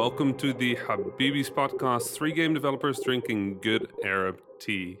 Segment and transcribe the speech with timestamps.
[0.00, 2.12] and welcome to the Habibis podcast.
[2.14, 4.96] Three game developers drinking good Arab tea.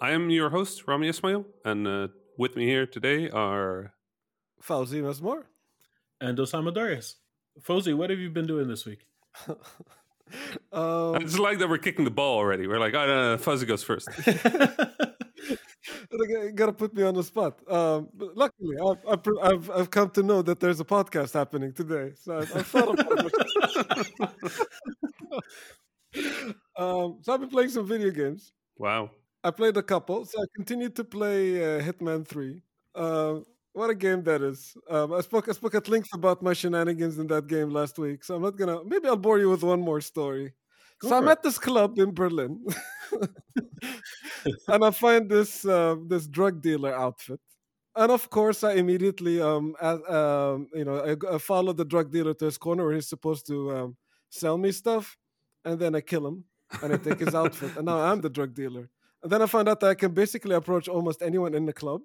[0.00, 3.94] I am your host, Rami Ismail, and uh, with me here today are
[4.62, 5.42] Fawzi Mesmar.
[6.20, 7.16] and Osama Dorias.
[7.60, 9.06] Fawzi, what have you been doing this week?
[10.72, 12.68] um, It's like that we're kicking the ball already.
[12.68, 14.08] We're like, oh, no, no, Fawzi goes first.
[16.54, 17.60] gotta put me on the spot.
[17.70, 21.72] Um, but luckily, I've, I've, I've I've come to know that there's a podcast happening
[21.72, 23.32] today, so I've, I've thought about it.
[26.76, 28.52] um, so I've been playing some video games.
[28.78, 29.10] wow.
[29.46, 32.62] I played a couple, so I continued to play uh, Hitman Three.
[32.94, 33.40] Uh,
[33.74, 34.74] what a game that is!
[34.88, 38.24] Um, I spoke I spoke at length about my shenanigans in that game last week,
[38.24, 38.82] so I'm not gonna.
[38.84, 40.54] Maybe I'll bore you with one more story.
[41.00, 41.32] Go so I'm it.
[41.32, 42.64] at this club in Berlin,
[44.68, 47.40] and I find this uh, this drug dealer outfit,
[47.96, 52.34] and of course I immediately um, um you know I, I follow the drug dealer
[52.34, 53.96] to his corner where he's supposed to um,
[54.30, 55.16] sell me stuff,
[55.64, 56.44] and then I kill him
[56.82, 58.88] and I take his outfit, and now I'm the drug dealer.
[59.22, 62.02] And then I found out that I can basically approach almost anyone in the club,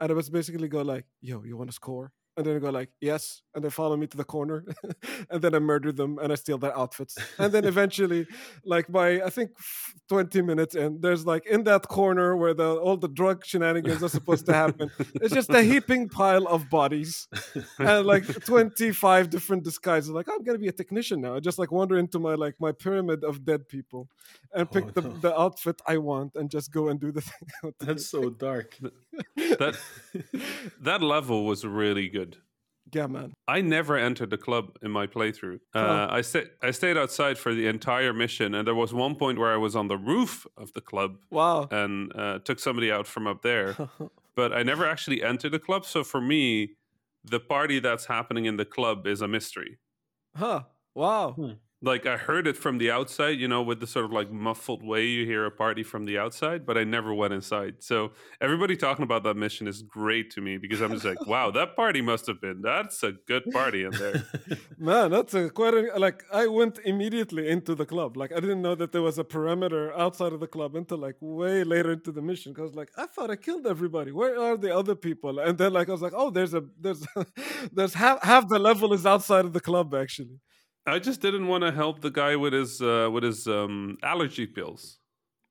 [0.00, 2.70] and I was basically go like, "Yo, you want to score?" And then I go
[2.70, 4.64] like, "Yes," and they follow me to the corner,
[5.30, 7.16] and then I murder them and I steal their outfits.
[7.38, 8.26] And then eventually,
[8.64, 9.50] like by I think
[10.08, 14.08] twenty minutes in, there's like in that corner where the all the drug shenanigans are
[14.08, 14.90] supposed to happen.
[15.22, 17.28] It's just a heaping pile of bodies
[17.78, 21.70] and like 25 different disguises like i'm gonna be a technician now I just like
[21.72, 24.08] wander into my like my pyramid of dead people
[24.52, 25.16] and oh, pick Oh, the, no.
[25.24, 28.06] the outfit i want and just go and do the thing I want to That's
[28.06, 28.78] so dark.
[29.36, 29.74] That
[30.80, 32.23] that level was really good.
[32.94, 32.98] Do.
[33.00, 35.60] yeah man I never entered the club in my playthrough.
[35.74, 39.36] Uh, I sta- I stayed outside for the entire mission, and there was one point
[39.40, 40.32] where I was on the roof
[40.62, 43.68] of the club wow and uh, took somebody out from up there.
[44.40, 45.82] but I never actually entered the club.
[45.94, 46.44] So for me,
[47.34, 49.72] the party that's happening in the club is a mystery.
[50.42, 50.60] huh
[50.94, 51.52] wow Hmm.
[51.84, 54.82] Like I heard it from the outside, you know, with the sort of like muffled
[54.82, 57.76] way you hear a party from the outside, but I never went inside.
[57.80, 61.50] So everybody talking about that mission is great to me because I'm just like, wow,
[61.52, 64.24] that party must have been that's a good party in there.
[64.78, 68.62] man that's a quite a, like i went immediately into the club like i didn't
[68.62, 72.10] know that there was a perimeter outside of the club until like way later into
[72.12, 75.58] the mission because like i thought i killed everybody where are the other people and
[75.58, 77.06] then like i was like oh there's a there's
[77.72, 80.40] there's half half the level is outside of the club actually
[80.86, 84.46] I just didn't want to help the guy with his uh, with his um, allergy
[84.46, 84.98] pills.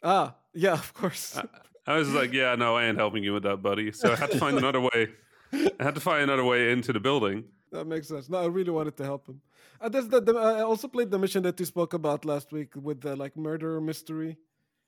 [0.04, 1.40] Ah, yeah, of course.
[1.88, 3.92] I was like, yeah, no, I ain't helping you with that, buddy.
[3.92, 5.10] So I had to find another way.
[5.54, 7.46] I had to find another way into the building.
[7.72, 8.30] that makes sense.
[8.30, 9.42] No, I really wanted to help him.
[9.82, 13.02] That's the, the, I also played the mission that you spoke about last week with
[13.02, 14.38] the like murder mystery.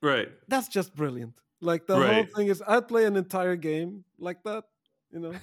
[0.01, 0.29] Right.
[0.47, 1.35] That's just brilliant.
[1.59, 4.65] Like the whole thing is, I'd play an entire game like that.
[5.11, 5.33] You know?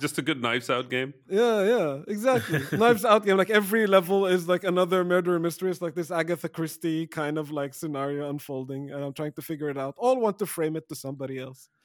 [0.00, 1.14] Just a good knives out game.
[1.28, 2.60] Yeah, yeah, exactly.
[2.78, 3.36] Knives Out game.
[3.36, 5.70] Like every level is like another murder mystery.
[5.70, 9.68] It's like this Agatha Christie kind of like scenario unfolding, and I'm trying to figure
[9.68, 9.94] it out.
[9.98, 11.68] All want to frame it to somebody else.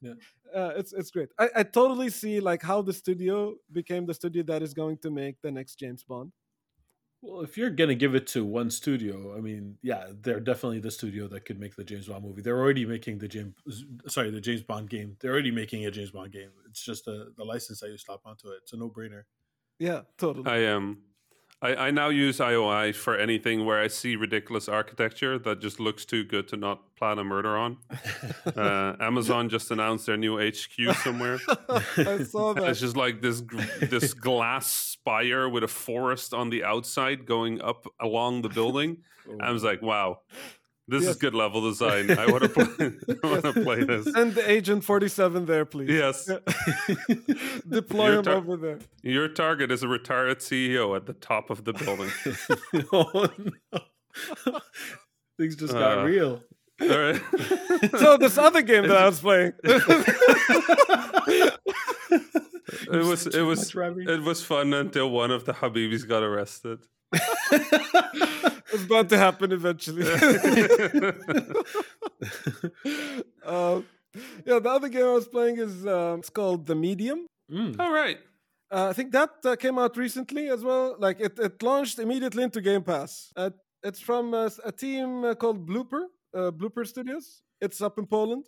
[0.00, 0.12] Yeah.
[0.54, 1.28] uh, it's it's great.
[1.38, 5.10] I, I totally see like how the studio became the studio that is going to
[5.10, 6.32] make the next James Bond.
[7.22, 10.90] Well, if you're gonna give it to one studio, I mean, yeah, they're definitely the
[10.90, 12.42] studio that could make the James Bond movie.
[12.42, 13.54] They're already making the James,
[14.06, 15.16] sorry, the James Bond game.
[15.20, 16.50] They're already making a James Bond game.
[16.68, 18.60] It's just a, the license that you slap onto it.
[18.62, 19.22] It's a no brainer.
[19.78, 20.50] Yeah, totally.
[20.50, 20.98] I um
[21.62, 26.04] I, I now use IOI for anything where I see ridiculous architecture that just looks
[26.04, 27.78] too good to not plan a murder on.
[28.56, 31.38] Uh, Amazon just announced their new HQ somewhere.
[31.68, 32.68] I saw that.
[32.70, 33.42] It's just like this
[33.80, 38.96] this glass spire with a forest on the outside going up along the building.
[39.40, 40.18] I was like, wow,
[40.88, 41.12] this Yes.
[41.12, 42.10] is good level design.
[42.10, 42.66] I want to play.
[43.24, 44.12] I want to play this.
[44.12, 45.90] Send the Agent 47 there, please.
[45.90, 46.28] Yes,
[47.68, 48.78] Deploy Your him over there.
[49.02, 52.10] your target is a retired CEO at the top of the building.
[52.92, 54.60] oh, no.
[55.38, 56.42] Things just got Uh, real.
[56.80, 57.22] All right.
[57.98, 59.52] So this other game that I was playing.
[62.68, 66.80] It was it was it was fun until one of the Habibis got arrested.
[67.12, 70.02] it's about to happen eventually.
[73.44, 73.80] uh,
[74.44, 77.26] yeah, the other game I was playing is um, it's called The Medium.
[77.50, 77.78] Mm.
[77.78, 78.18] All right.
[78.70, 80.96] Uh, I think that uh, came out recently as well.
[80.98, 83.32] Like it, it launched immediately into Game Pass.
[83.36, 83.50] Uh,
[83.82, 86.02] it's from uh, a team uh, called Bloober,
[86.34, 87.42] uh, Bloober Studios.
[87.60, 88.46] It's up in Poland.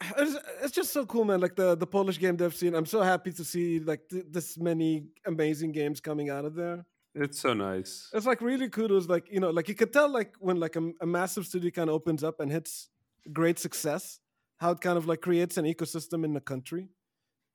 [0.18, 1.40] It's, it's just so cool, man.
[1.40, 2.74] Like the, the Polish game dev scene.
[2.74, 6.84] I'm so happy to see like th- this many amazing games coming out of there.
[7.14, 8.10] It's so nice.
[8.12, 9.08] It's like really kudos.
[9.08, 11.88] Like you know, like you could tell like when like a, a massive studio kind
[11.88, 12.90] of opens up and hits
[13.32, 14.20] great success,
[14.58, 16.88] how it kind of like creates an ecosystem in the country,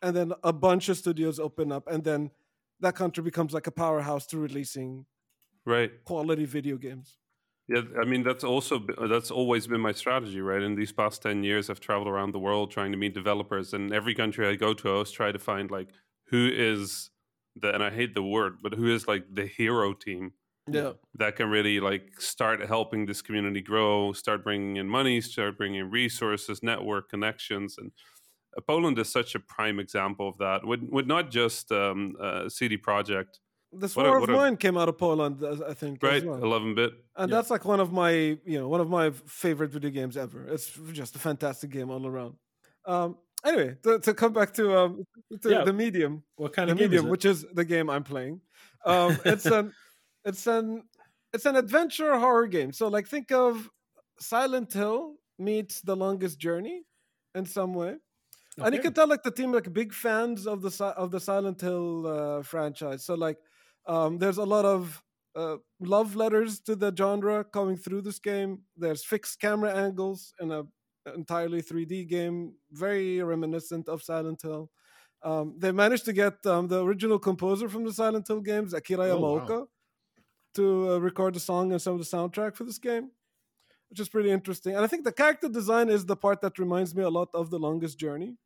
[0.01, 2.31] and then a bunch of studios open up, and then
[2.79, 5.05] that country becomes like a powerhouse to releasing
[5.65, 7.17] right quality video games.
[7.73, 10.61] Yeah, I mean that's also that's always been my strategy, right?
[10.61, 13.93] In these past ten years, I've traveled around the world trying to meet developers, and
[13.93, 15.89] every country I go to, I always try to find like
[16.27, 17.11] who is
[17.55, 20.33] the and I hate the word, but who is like the hero team
[20.67, 25.57] Yeah, that can really like start helping this community grow, start bringing in money, start
[25.57, 27.91] bringing in resources, network connections, and
[28.57, 30.65] uh, Poland is such a prime example of that.
[30.65, 33.39] With with not just um, uh, CD Projekt,
[33.73, 36.01] this What a- War what of a- Mine came out of Poland, I think.
[36.03, 36.15] right?
[36.17, 36.43] As well.
[36.43, 37.35] Eleven bit, and Yeah.
[37.37, 40.67] that's like one of my you know one of my favorite video games ever it's
[40.91, 42.35] just a fantastic game all around
[42.85, 45.03] um anyway to, to come back to um
[45.41, 45.63] to Yeah.
[45.63, 48.41] the medium What kind the of game medium is which is the game i'm playing
[48.85, 49.71] um it's an
[50.29, 50.83] it's an
[51.33, 53.69] it's an adventure horror game so like think of
[54.19, 56.83] silent hill meets the longest journey
[57.35, 57.95] in some way
[58.57, 61.59] and you can tell like the team like big fans of the of the Silent
[61.61, 63.03] Hill uh, franchise.
[63.05, 63.37] So like
[63.87, 65.01] um, there's a lot of
[65.35, 68.63] uh, love letters to the genre coming through this game.
[68.75, 70.63] There's fixed camera angles in a
[71.15, 74.69] entirely 3D game, very reminiscent of Silent Hill.
[75.23, 79.09] Um, they managed to get um, the original composer from the Silent Hill games, Akira
[79.09, 79.39] Oh, wow.
[79.39, 79.65] Yamaoka,
[80.55, 83.11] to uh, record the song and some of the soundtrack for this game,
[83.89, 84.75] which is pretty interesting.
[84.75, 87.49] And I think the character design is the part that reminds me a lot of
[87.49, 88.37] The Longest Journey.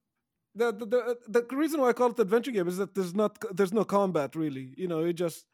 [0.55, 3.37] The, the, the, the reason why I call it adventure game is that there's not
[3.53, 4.73] there's no combat really.
[4.77, 5.45] You know, you just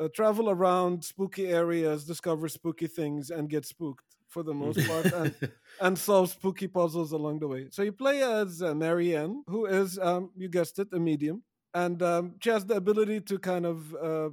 [0.00, 5.06] uh, travel around spooky areas, discover spooky things, and get spooked for the most part,
[5.12, 5.34] and
[5.80, 7.66] and solve spooky puzzles along the way.
[7.70, 11.42] So you play as uh, Marianne, who is, um, you guessed it, a medium,
[11.74, 14.30] and um, she has the ability to kind of uh,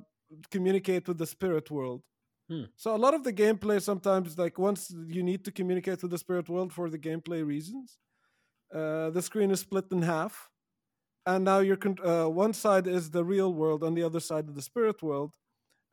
[0.51, 2.01] communicate with the spirit world.
[2.49, 2.63] Hmm.
[2.77, 6.17] So a lot of the gameplay sometimes, like once you need to communicate with the
[6.17, 7.97] spirit world for the gameplay reasons,
[8.73, 10.49] uh, the screen is split in half,
[11.25, 14.47] and now you're con- uh, one side is the real world, and the other side
[14.49, 15.35] of the spirit world,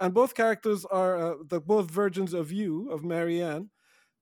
[0.01, 3.71] and both characters are uh, the both versions of you of Marianne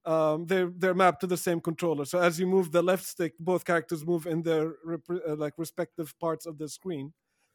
[0.05, 2.05] um, they're they're mapped to the same controller.
[2.05, 5.55] So as you move the left stick, both characters move in their rep- uh, like
[5.59, 7.13] respective parts of the screen,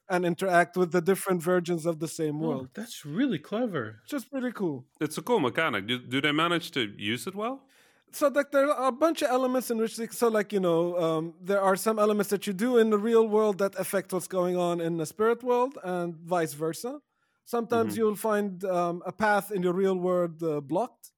[0.09, 2.69] and interact with the different versions of the same Oh, world.
[2.73, 3.99] that's really clever.
[4.03, 4.85] Which is pretty cool.
[5.01, 5.88] it's a cool mechanic.
[5.88, 7.65] Do, do they manage to use it well?
[8.12, 11.33] So like there are a bunch of elements in which so like you know um,
[11.42, 14.56] there are some elements that you do in the real world that affect what's going
[14.57, 17.00] on in the spirit world and vice versa.
[17.45, 17.98] Sometimes Mhm.
[17.98, 21.12] you'll find um, a path in your real world uh, blocked,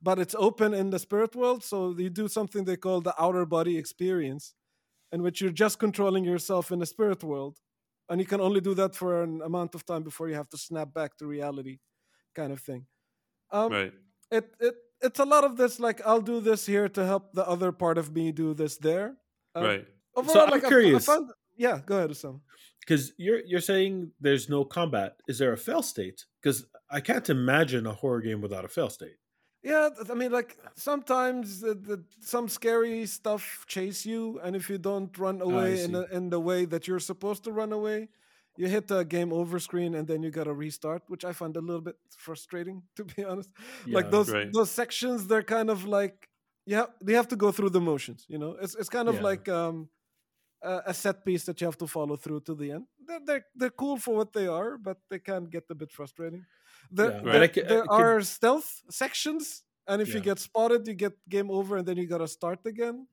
[0.00, 1.62] but it's open in the spirit world.
[1.64, 4.54] So you do something they call the outer body experience,
[5.12, 7.58] in which you're just controlling yourself in the spirit world,
[8.08, 10.58] and you can only do that for an amount of time before you have to
[10.58, 11.78] snap back to reality,
[12.34, 12.86] kind of thing.
[13.50, 13.92] Um, right.
[14.30, 14.74] it it
[15.06, 17.98] it's a lot of this like I'll do this here to help the other part
[17.98, 19.16] of me do this there.
[19.54, 19.84] Um, right.
[20.14, 21.06] Overall, I'm like, I I curious.
[21.06, 22.40] found- yeah, go ahead, Sam.
[22.80, 25.16] Because you're you're saying there's no combat.
[25.26, 26.24] Is there a fail state?
[26.40, 29.16] Because I can't imagine a horror game without a fail state.
[29.62, 34.78] Yeah, I mean, like sometimes the, the, some scary stuff chase you, and if you
[34.78, 35.92] don't run away in see.
[35.92, 38.08] the, in the way that you're supposed to run away,
[38.56, 41.60] you hit the game over screen, and then you gotta restart, which I find a
[41.60, 43.50] little bit frustrating, to be honest.
[43.86, 44.48] like those right.
[44.52, 46.28] those sections, they're kind of like
[46.66, 48.26] yeah, they have to go through the motions.
[48.28, 49.22] You know, it's it's kind of Yeah.
[49.22, 49.88] like um,
[50.62, 52.86] a, a set piece that you have to follow through to the end.
[53.06, 56.44] They're, they're they're cool for what they are, but they can get a bit frustrating.
[56.90, 61.14] There, Yeah, but there, there are stealth sections, and if you get spotted, you get
[61.28, 63.06] game over, and then you gotta start again.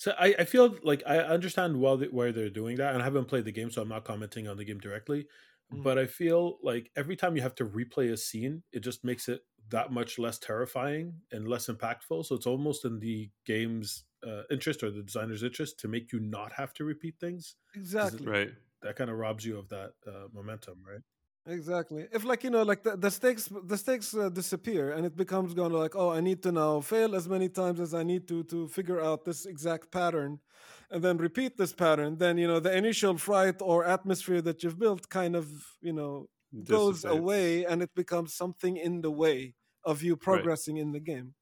[0.00, 3.04] So I, I feel like I understand well th- why they're doing that, and I
[3.04, 5.26] haven't played the game, so I'm not commenting on the game directly.
[5.70, 5.82] Mm.
[5.82, 9.28] But I feel like every time you have to replay a scene, it just makes
[9.28, 12.24] it that much less terrifying and less impactful.
[12.24, 16.18] So it's almost in the game's uh, interest or the designer's interest to make you
[16.18, 17.56] not have to repeat things.
[17.74, 18.26] Exactly.
[18.26, 18.52] Right.
[18.80, 21.02] That kind of robs you of that uh, momentum, right?
[21.46, 22.06] Exactly.
[22.12, 25.54] If like you know, like the, the stakes, the stakes uh, disappear, and it becomes
[25.54, 28.28] going to like, oh, I need to now fail as many times as I need
[28.28, 30.38] to to figure out this exact pattern,
[30.90, 32.18] and then repeat this pattern.
[32.18, 35.48] Then you know the initial fright or atmosphere that you've built kind of
[35.80, 36.28] you know
[36.64, 37.18] goes Dissipates.
[37.18, 39.54] away, and it becomes something in the way
[39.84, 41.34] of you progressing in the game.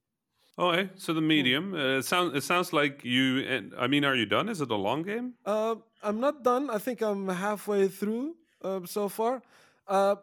[0.59, 1.75] Okay, so the medium.
[1.75, 2.37] Uh, it sounds.
[2.37, 3.41] It sounds like you.
[3.41, 4.49] And I mean, are you done?
[4.49, 5.35] Is it a long game?
[5.45, 6.71] Uh, I'm not done.
[6.71, 9.43] I think I'm halfway through uh, so far.
[9.89, 10.17] Uh,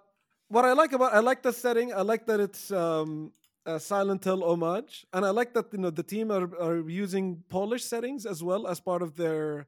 [0.48, 1.94] what I like about I like the setting.
[1.94, 3.32] I like that it's um,
[3.66, 7.44] a Silent Hill homage, and I like that you know the team are, are using
[7.50, 9.68] Polish settings as well as part of their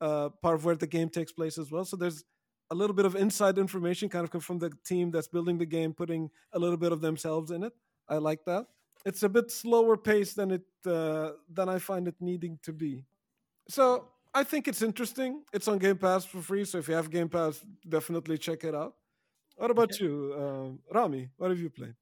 [0.00, 1.84] uh, part of where the game takes place as well.
[1.84, 2.24] So there's
[2.70, 5.94] a little bit of inside information kind of from the team that's building the game,
[5.94, 7.72] putting a little bit of themselves in it.
[8.08, 8.66] I like that.
[9.06, 13.06] It's a bit slower pace than it uh, than I find it needing to be.
[13.70, 15.42] So I think it's interesting.
[15.52, 18.74] It's on Game Pass for free, so if you have Game Pass, definitely check it
[18.74, 18.94] out.
[19.58, 21.28] What about you, um, Rami?
[21.36, 21.94] What have you played?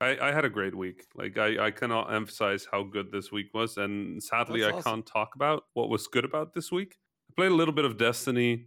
[0.00, 1.04] I, I had a great week.
[1.14, 4.92] Like I, I cannot emphasize how good this week was, and sadly, That's I awesome.
[4.92, 6.96] can't talk about what was good about this week.
[7.30, 8.66] I played a little bit of Destiny,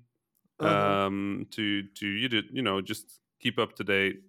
[0.60, 1.06] Uh-huh.
[1.08, 4.22] um, to to you did you know just keep up to date,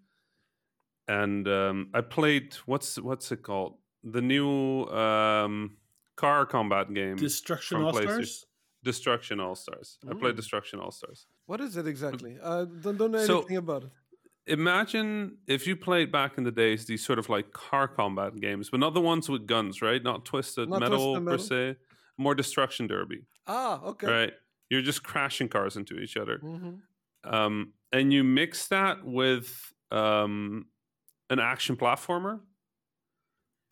[1.08, 5.76] and um, I played what's what's it called the new um,
[6.16, 8.45] car combat game Destruction AllStars.
[8.90, 9.88] Destruction AllStars.
[10.08, 10.36] I played Mm.
[10.42, 11.26] Destruction AllStars.
[11.46, 12.38] What is it exactly?
[12.42, 13.90] I don't, don't know So- anything about it.
[14.46, 18.70] imagine if you played back in the days these sort of like car combat games,
[18.70, 20.02] but not the ones with guns, right?
[20.10, 21.76] Not twisted Not metal Twisted per se,
[22.16, 24.06] more destruction derby, Ah, okay.
[24.06, 24.32] right?
[24.70, 26.74] You're just crashing cars into each other, hmm
[27.24, 29.48] um, and you mix that with
[29.90, 30.66] um,
[31.30, 32.40] an action platformer.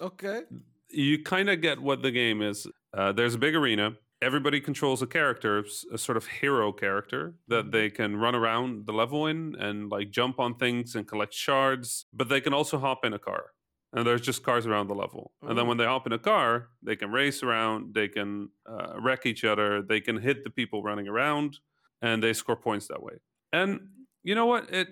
[0.03, 0.43] Okay.
[0.91, 2.67] You kind of get what the game is.
[2.93, 3.97] Uh, there's a big arena.
[4.25, 7.73] Everybody controls a character, a sort of hero character that Mhm.
[7.73, 12.07] they can run around the level in and like jump on things and collect shards.
[12.13, 13.51] But they can also hop in a car,
[13.93, 15.35] and there's just cars around the level.
[15.43, 15.69] And then Oh.
[15.69, 19.45] when they hop in a car, they can race around, they can uh, wreck each
[19.45, 21.59] other, they can hit the people running around,
[22.01, 23.17] and they score points that way.
[23.53, 23.71] And
[24.23, 24.73] you know what?
[24.73, 24.89] It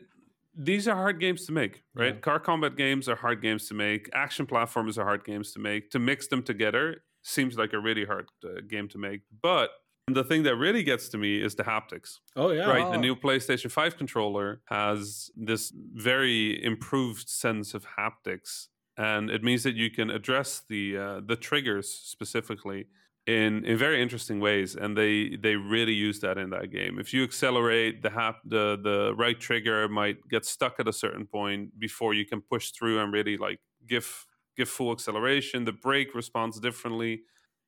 [0.54, 2.14] these are hard games to make, right?
[2.16, 2.20] Yeah.
[2.20, 4.10] Car combat games are hard games to make.
[4.12, 5.90] Action platformers are hard games to make.
[5.92, 9.20] To mix them together seems like a really hard uh, game to make.
[9.42, 9.70] But
[10.08, 12.18] the thing that really gets to me is the haptics.
[12.36, 12.68] Oh yeah.
[12.68, 12.90] Right, Ah.
[12.92, 19.62] the new PlayStation 5 controller has this very improved sense of haptics, and it means
[19.62, 22.86] that you can address the uh, the triggers specifically
[23.28, 26.98] in in very interesting ways, and they they really use that in that game.
[26.98, 31.26] If you accelerate, the hap the the right trigger might get stuck at a certain
[31.26, 34.26] point before you can push through and really like give
[34.62, 35.64] give full acceleration.
[35.64, 37.12] The brake responds differently.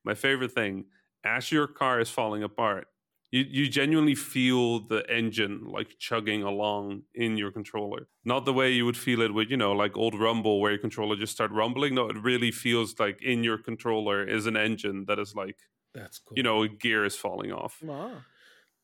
[0.03, 0.85] My favorite thing,
[1.23, 2.87] as your car is falling apart,
[3.31, 8.07] you, you genuinely feel the engine like chugging along in your controller.
[8.23, 10.79] Not the way you would feel it with, you know, like old Rumble where your
[10.87, 11.95] controller just start rumbling.
[11.95, 15.57] No, it really feels like in your controller is an engine that is like,
[15.93, 16.37] That's cool.
[16.37, 17.75] you know, a gear is falling off.
[17.89, 18.23] Ah.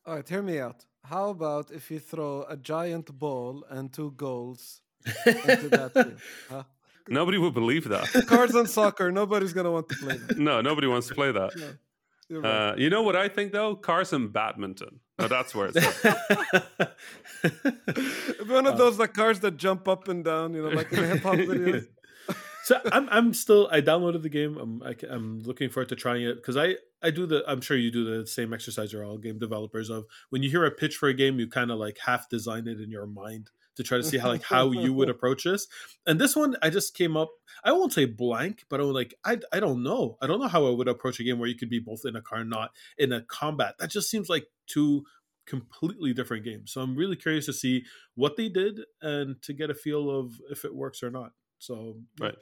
[0.06, 0.80] All right, hear me out.
[1.13, 4.82] How about if you throw a giant ball and two goals
[5.25, 6.20] into that field?
[6.50, 6.63] Huh?
[7.08, 8.08] Nobody would believe that.
[8.27, 10.38] Cards and soccer, nobody's gonna want to play that.
[10.38, 11.55] No, nobody wants to play that.
[11.55, 11.74] No,
[12.29, 12.70] you're right.
[12.70, 13.75] Uh, you know what I think though?
[13.75, 15.00] Cars and badminton.
[15.20, 16.98] Now that's where it's at.
[18.48, 21.01] One of uh, those like cars that jump up and down, you know, like in
[21.01, 21.88] the hip hop videos.
[22.63, 24.58] so I'm I'm still I downloaded the game.
[24.58, 27.77] I'm I, am looking forward to trying it because I I do the I'm sure
[27.77, 30.96] you do the same exercise you're all game developers of when you hear a pitch
[30.96, 33.98] for a game you kind of like half design it in your mind to try
[33.98, 35.68] to see how like how you would approach this.
[36.06, 37.30] And this one I just came up
[37.63, 40.66] I won't say blank, but I'm like I I don't know I don't know how
[40.68, 42.72] I would approach a game where you could be both in a car and not
[42.98, 43.75] in a combat.
[43.80, 45.04] That just seems like two
[45.46, 46.72] completely different games.
[46.72, 47.84] So I'm really curious to see
[48.16, 51.32] what they did and to get a feel of if it works or not.
[51.60, 52.28] So yeah.
[52.28, 52.36] Right.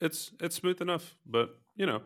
[0.00, 2.02] It's it's smooth enough, but you know,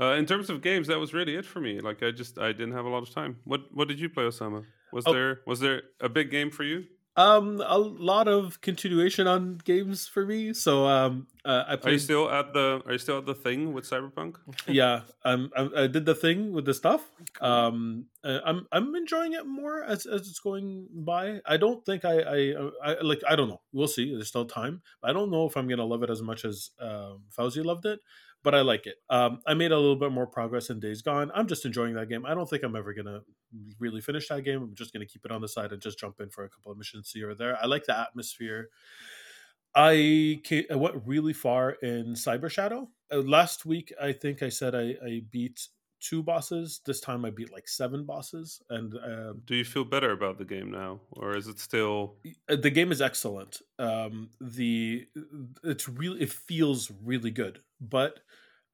[0.00, 1.80] uh, in terms of games, that was really it for me.
[1.80, 3.38] Like I just I didn't have a lot of time.
[3.44, 4.64] What what did you play, Osama?
[4.92, 5.12] Was Oh.
[5.12, 6.84] there was there a big game for you?
[7.14, 10.54] Um, a lot of continuation on games for me.
[10.54, 13.74] So um, uh, I Are you still at the Are you still at the thing
[13.74, 14.36] with Cyberpunk?
[14.66, 17.02] yeah, um, I, I did the thing with the stuff.
[17.40, 21.40] Um, uh, I'm I'm enjoying it more as as it's going by.
[21.44, 23.60] I don't think I I, I like I don't know.
[23.72, 24.14] We'll see.
[24.14, 24.80] There's still time.
[25.02, 28.00] I don't know if I'm gonna love it as much as um, Fawzi loved it,
[28.42, 28.96] but I like it.
[29.10, 31.30] Um, I made a little bit more progress in Days Gone.
[31.34, 32.26] I'm just enjoying that game.
[32.26, 33.22] I don't think I'm ever gonna
[33.78, 34.62] really finish that game.
[34.62, 36.72] I'm just gonna keep it on the side and just jump in for a couple
[36.72, 37.56] of missions here or there.
[37.62, 38.70] I like the atmosphere.
[39.74, 42.90] I, ca- I went really far in Cyber Shadow.
[43.10, 45.68] Uh, last week, I think I said I, I beat
[46.00, 46.80] two bosses.
[46.84, 50.44] This time, I beat like seven bosses, and um, Do you feel better about the
[50.44, 52.16] game now, or is it still?
[52.50, 53.62] uh, the game is excellent.
[53.78, 55.06] Um, the
[55.64, 58.20] it's really it feels really good, but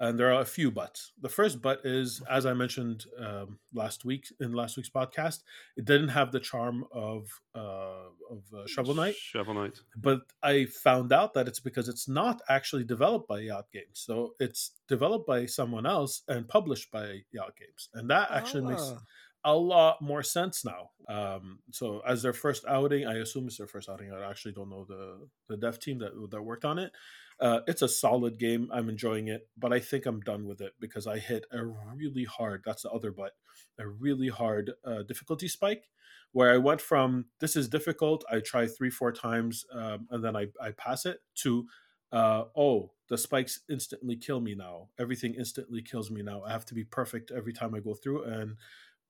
[0.00, 1.12] and there are a few buts.
[1.20, 5.42] The first but is, as I mentioned um, last week in last week's podcast,
[5.76, 9.16] it didn't have the charm of uh, of uh, Shovel Knight.
[9.16, 9.80] Shovel Knight.
[9.96, 14.34] But I found out that it's because it's not actually developed by Yacht Games, so
[14.38, 19.00] it's developed by someone else and published by Yacht Games, and that actually makes Ah,
[19.44, 20.90] a lot more sense now.
[21.08, 24.12] Um, so as their first outing, I assume it's their first outing.
[24.12, 26.92] I actually don't know the the dev team that that worked on it.
[27.40, 28.68] Uh, it's a solid game.
[28.72, 32.24] I'm enjoying it, but I think I'm done with it because I hit a really
[32.24, 32.62] hard.
[32.64, 33.32] That's the other but
[33.78, 35.88] a really hard uh, difficulty spike
[36.32, 38.24] where I went from this is difficult.
[38.30, 41.66] I try three four times um, and then I I pass it to
[42.12, 44.88] uh, oh the spikes instantly kill me now.
[44.98, 46.42] Everything instantly kills me now.
[46.42, 48.56] I have to be perfect every time I go through and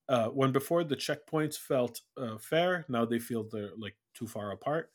[0.08, 4.52] uh, when before the checkpoints felt uh, fair, now they feel they're like too far
[4.52, 4.90] apart.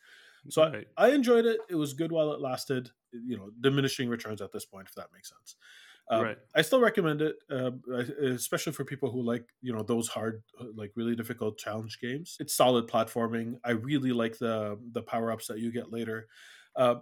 [0.49, 0.87] So Right.
[0.97, 1.59] I, I enjoyed it.
[1.69, 2.91] It was good while it lasted.
[3.13, 5.55] You know, diminishing returns at this point, if that makes sense.
[6.09, 6.37] Um, Right.
[6.53, 7.71] I still recommend it, uh,
[8.21, 12.37] especially for people who like you know those hard, like really difficult challenge games.
[12.39, 13.59] It's solid platforming.
[13.63, 16.27] I really like the the power ups that you get later.
[16.75, 16.95] Uh,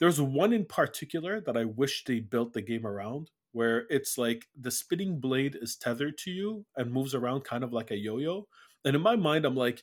[0.00, 4.46] there's one in particular that I wish they built the game around, where it's like
[4.58, 8.48] the spinning blade is tethered to you and moves around kind of like a yo-yo.
[8.84, 9.82] And in my mind, I'm like,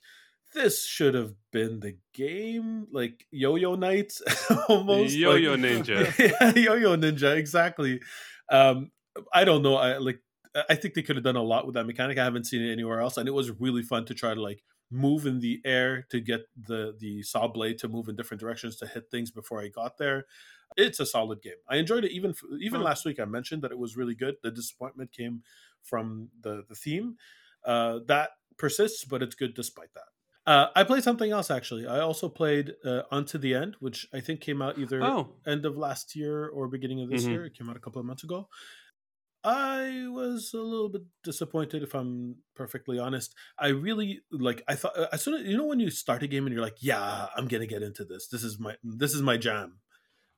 [0.55, 4.21] this should have been the game, like Yo-Yo Nights,
[4.69, 5.13] almost.
[5.13, 6.17] Yo like- Ninja.
[6.17, 8.01] yeah, Yo-Yo Ninja, exactly.
[8.49, 8.91] Um,
[9.33, 9.75] I don't know.
[9.75, 10.19] I like.
[10.69, 12.17] I think they could have done a lot with that mechanic.
[12.17, 14.63] I haven't seen it anywhere else, and it was really fun to try to like
[14.89, 18.77] move in the air to get the the saw blade to move in different directions
[18.77, 20.25] to hit things before I got there.
[20.77, 21.59] It's a solid game.
[21.67, 22.11] I enjoyed it.
[22.11, 24.35] Even even last week, I mentioned that it was really good.
[24.41, 25.43] The disappointment came
[25.83, 27.17] from the the theme
[27.65, 30.14] uh, that persists, but it's good despite that.
[30.45, 31.87] Uh, I played something else actually.
[31.87, 35.65] I also played uh, Unto the End, which I think came out either Oh, end
[35.65, 37.29] of last year or beginning of this Mhm.
[37.31, 37.45] year.
[37.45, 38.47] It came out a couple of months ago.
[39.43, 43.35] I was a little bit disappointed, if I'm perfectly honest.
[43.59, 44.63] I really like.
[44.67, 46.77] I thought as soon as you know when you start a game and you're like,
[46.81, 48.27] "Yeah, I'm gonna get into this.
[48.27, 49.81] This is my this is my jam."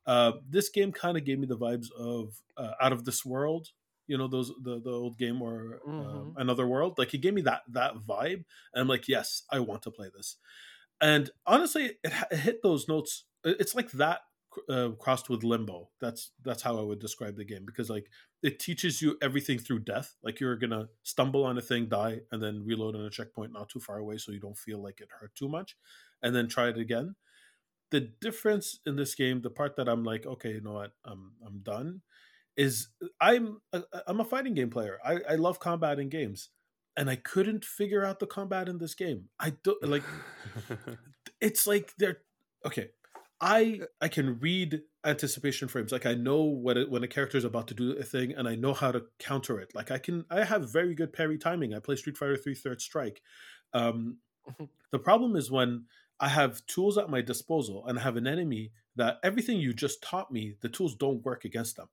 [0.05, 3.69] Uh, this game kind of gave me the vibes of uh, Out of This World.
[4.07, 6.33] You know those the the old game or uh, Mhm.
[6.35, 6.97] Another World.
[6.97, 10.09] Like it gave me that that vibe, and I'm like, "Yes, I want to play
[10.15, 10.37] this."
[11.01, 13.25] And honestly, it, it hit those notes.
[13.43, 14.21] It's like that
[14.69, 15.91] uh, crossed with Limbo.
[15.99, 18.09] That's that's how I would describe the game because like
[18.41, 20.15] it teaches you everything through death.
[20.23, 23.69] Like you're gonna stumble on a thing, die, and then reload on a checkpoint not
[23.69, 25.77] too far away, so you don't feel like it hurt too much,
[26.21, 27.15] and then try it again.
[27.91, 31.35] The difference in this game, the part that I'm like, okay, you know what, I'm
[31.45, 32.01] I'm done,
[32.57, 32.89] is
[33.21, 34.97] I'm a, I'm a fighting game player.
[35.05, 36.49] I, I love combat in games,
[36.97, 39.29] and I couldn't figure out the combat in this game.
[39.39, 40.03] I don't like
[41.39, 42.17] it's like they're
[42.65, 42.89] okay
[43.39, 45.91] i i can read anticipation frames.
[45.91, 48.47] Like i know what it, when a character is about to do a thing and
[48.47, 49.73] i know how to counter it.
[49.75, 51.73] Like i can i have very good parry timing.
[51.73, 53.21] I play street fighter 3 third strike.
[53.73, 54.17] Um
[54.91, 55.85] the problem is when
[56.19, 60.01] i have tools at my disposal and i have an enemy that everything you just
[60.01, 61.89] taught me the tools don't work against them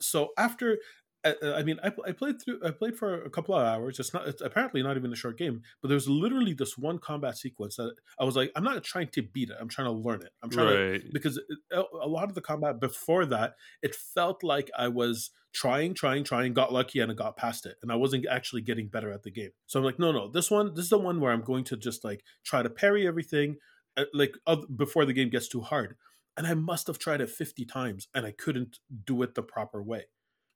[0.00, 0.78] so after
[1.24, 2.60] uh, uh, I mean, I, I played through.
[2.64, 3.98] I played for a couple of hours.
[3.98, 4.26] It's not.
[4.26, 5.62] It's apparently not even a short game.
[5.82, 9.22] But there's literally this one combat sequence that I was like, I'm not trying to
[9.22, 9.56] beat it.
[9.60, 10.30] I'm trying to learn it.
[10.42, 14.42] I'm trying to because it, a a lot of the combat before that, it felt
[14.42, 17.96] like I was trying, trying, trying, got lucky, and I got past it, and I
[17.96, 19.50] wasn't actually getting better at the game.
[19.66, 21.76] So I'm like, no, no, this one, this is the one where I'm going to
[21.76, 23.56] just like try to parry everything,
[23.96, 24.34] uh, like
[24.74, 25.96] before the game gets too hard.
[26.40, 29.82] And I must have tried it 50 times, and I couldn't do it the proper
[29.82, 30.04] way.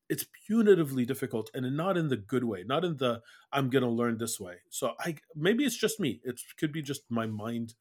[0.09, 3.21] It's punitively difficult, and not in the good way, not in the
[3.53, 4.55] I'm gonna learn this way.
[4.71, 6.23] So I maybe it's just me.
[6.25, 7.75] It could be just my mind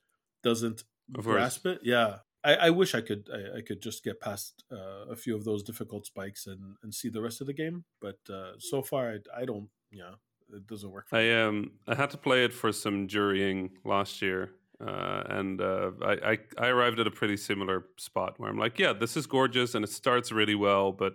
[0.43, 1.79] doesn't grasp it.
[1.81, 3.29] Yeah, I, I wish I could.
[3.33, 6.93] I, I could just get past uh, a few of those difficult spikes and and
[6.93, 7.85] see the rest of the game.
[8.01, 9.69] But uh, so far, I, I don't.
[9.91, 10.15] Yeah,
[10.53, 11.07] it doesn't work.
[11.07, 11.31] For me.
[11.31, 14.51] I um I had to play it for some jurying last year,
[14.85, 18.77] uh, and uh, I, I I arrived at a pretty similar spot where I'm like,
[18.79, 21.13] yeah, this is gorgeous, and it starts really well, but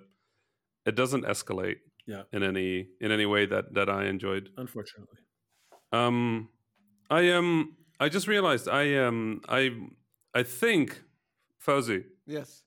[0.86, 1.76] it doesn't escalate.
[2.06, 2.22] Yeah.
[2.32, 4.48] In any in any way that that I enjoyed.
[4.56, 5.18] Unfortunately,
[5.92, 6.48] Um,
[7.10, 9.76] I um I just realized I um I
[10.34, 11.02] I think
[11.66, 12.62] Fawzi, Yes,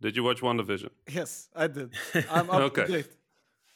[0.00, 0.90] did you watch WandaVision?
[1.08, 1.94] yes, I did.
[2.30, 2.86] I'm up Okay.
[2.86, 3.10] to date.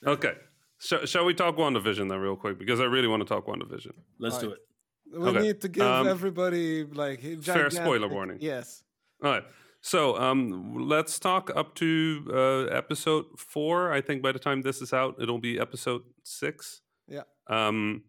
[0.04, 0.34] Okay.
[0.78, 3.92] Sh- shall we talk WandaVision then real quick because I really want to talk WandaVision.
[4.18, 4.56] let's do Right.
[4.56, 4.62] it.
[5.12, 5.40] We Okay.
[5.40, 8.38] need to give Um, everybody like a fair spoiler warning.
[8.40, 8.84] Yes.
[9.22, 9.44] All right.
[9.82, 13.92] So um, let's talk up to uh, episode four.
[13.92, 16.82] I think by the time this is out, it'll be episode six.
[17.08, 17.22] Yeah.
[17.48, 18.04] Um,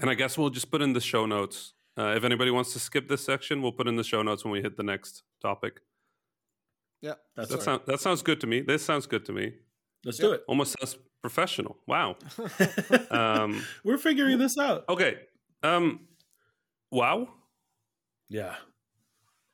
[0.00, 1.74] and I guess we'll just put in the show notes.
[1.98, 4.52] Uh, if anybody wants to skip this section, we'll put in the show notes when
[4.52, 5.80] we hit the next topic.
[7.00, 7.14] Yeah.
[7.36, 7.64] That's That, right.
[7.64, 8.60] sound, that sounds good to me.
[8.60, 9.54] This sounds good to me.
[10.04, 10.26] Let's Yeah.
[10.26, 10.44] do it.
[10.48, 11.78] Almost sounds professional.
[11.86, 12.16] Wow.
[13.10, 14.84] Um, We're figuring this out.
[14.88, 15.20] okay.
[15.62, 16.00] Um,
[16.90, 17.28] wow.
[18.28, 18.56] Yeah.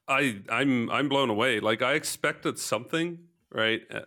[0.09, 1.61] I I'm I'm blown away.
[1.61, 3.83] Like I expected something, right?
[3.91, 4.03] Uh,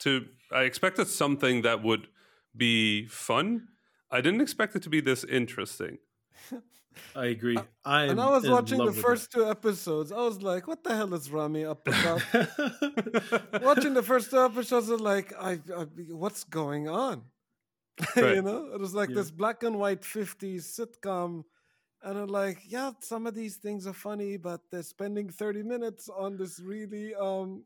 [0.00, 2.08] to I expected something that would
[2.56, 3.68] be fun.
[4.10, 5.98] I didn't expect it to be this interesting.
[7.14, 7.66] I agree.
[7.84, 10.12] I'm Uh, and I was watching the love with first two episodes.
[10.12, 12.26] I was like, "What the hell is Rami up about?"
[13.58, 17.30] watching the first two episodes, I was like, I, I, "What's going on?"
[18.16, 19.14] you know, it was like Yeah.
[19.14, 21.44] this black and white '50s sitcom,
[22.04, 26.08] and I'm like, "Yeah, some of these things are funny, but they're spending 30 minutes
[26.08, 27.64] on this really um,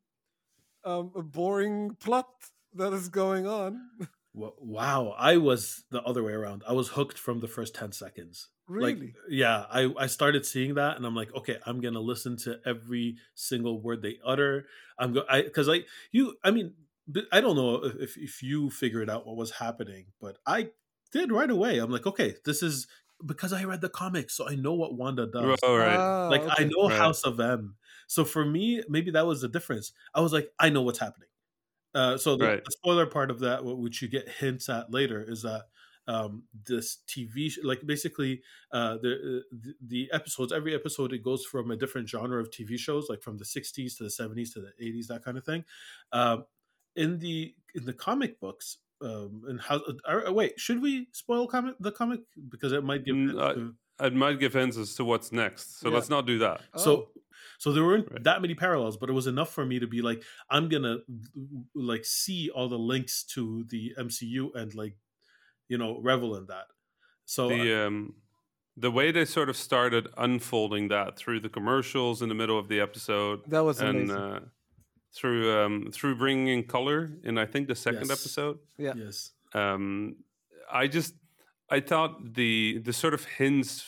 [0.84, 2.28] um, boring plot
[2.74, 3.80] that is going on."
[4.34, 6.62] Wow, I was the other way around.
[6.68, 8.50] I was hooked from the first 10 seconds.
[8.68, 8.94] Really?
[8.94, 12.36] Like, yeah, I, I started seeing that and I'm like, okay, I'm going to listen
[12.38, 14.66] to every single word they utter.
[14.98, 16.74] I'm going, I, cause like you, I mean,
[17.32, 20.68] I don't know if, if you figured out what was happening, but I
[21.10, 21.78] did right away.
[21.78, 22.86] I'm like, okay, this is
[23.26, 25.62] because I read the comics, so I know what Wanda does.
[25.62, 26.00] Oh, right.
[26.00, 26.70] Ah, like I okay.
[26.70, 26.98] know Right.
[26.98, 27.76] House of M.
[28.06, 29.92] So for me, maybe that was the difference.
[30.14, 31.28] I was like, I know what's happening.
[31.94, 32.62] Uh, so the, Right.
[32.64, 35.64] the spoiler part of that, which you get hints at later, is that
[36.06, 41.22] um, this TV, sh- like basically uh, the, uh, the the episodes, every episode it
[41.22, 44.52] goes from a different genre of TV shows, like from the '60s to the '70s
[44.54, 45.64] to the '80s, that kind of thing.
[46.12, 46.46] Um,
[46.96, 49.80] in the in the comic books, um, and how?
[50.08, 53.14] Uh, wait, should we spoil comic the comic because it might give.
[53.14, 55.80] Mm, hints uh, to- It might give hints as to what's next.
[55.80, 55.94] So Yeah.
[55.96, 56.60] let's not do that.
[56.74, 56.82] Oh.
[56.84, 57.08] so
[57.58, 58.22] so there weren't Right.
[58.24, 60.98] that many parallels but it was enough for me to be like i'm gonna
[61.74, 64.94] like see all the links to the mcu and like
[65.68, 66.66] you know revel in that
[67.24, 68.14] so the um
[68.76, 72.68] the way they sort of started unfolding that through the commercials in the middle of
[72.68, 74.16] the episode that was and amazing.
[74.16, 74.40] uh,
[75.14, 78.20] through um through bringing in color in I think the second Yes.
[78.20, 78.58] episode.
[78.76, 78.94] yeah.
[78.96, 80.16] yes Um,
[80.70, 81.14] I just
[81.70, 83.84] I thought the the sort of hints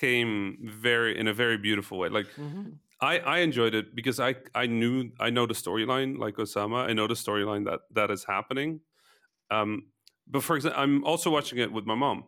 [0.00, 2.08] came very in a very beautiful way.
[2.08, 2.78] Like Mhm.
[3.00, 6.88] I, I enjoyed it because I I knew I know the storyline like Osama.
[6.88, 8.80] I know the storyline that that is happening.
[9.50, 9.92] Um,
[10.26, 12.24] but for example, I'm also watching it with my mom,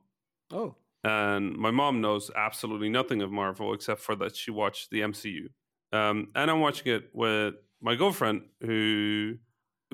[0.53, 0.77] Oh.
[1.03, 5.49] and my mom knows absolutely nothing of Marvel except for that she watched the MCU.
[5.92, 9.39] Um, and I'm watching it with my girlfriend, who,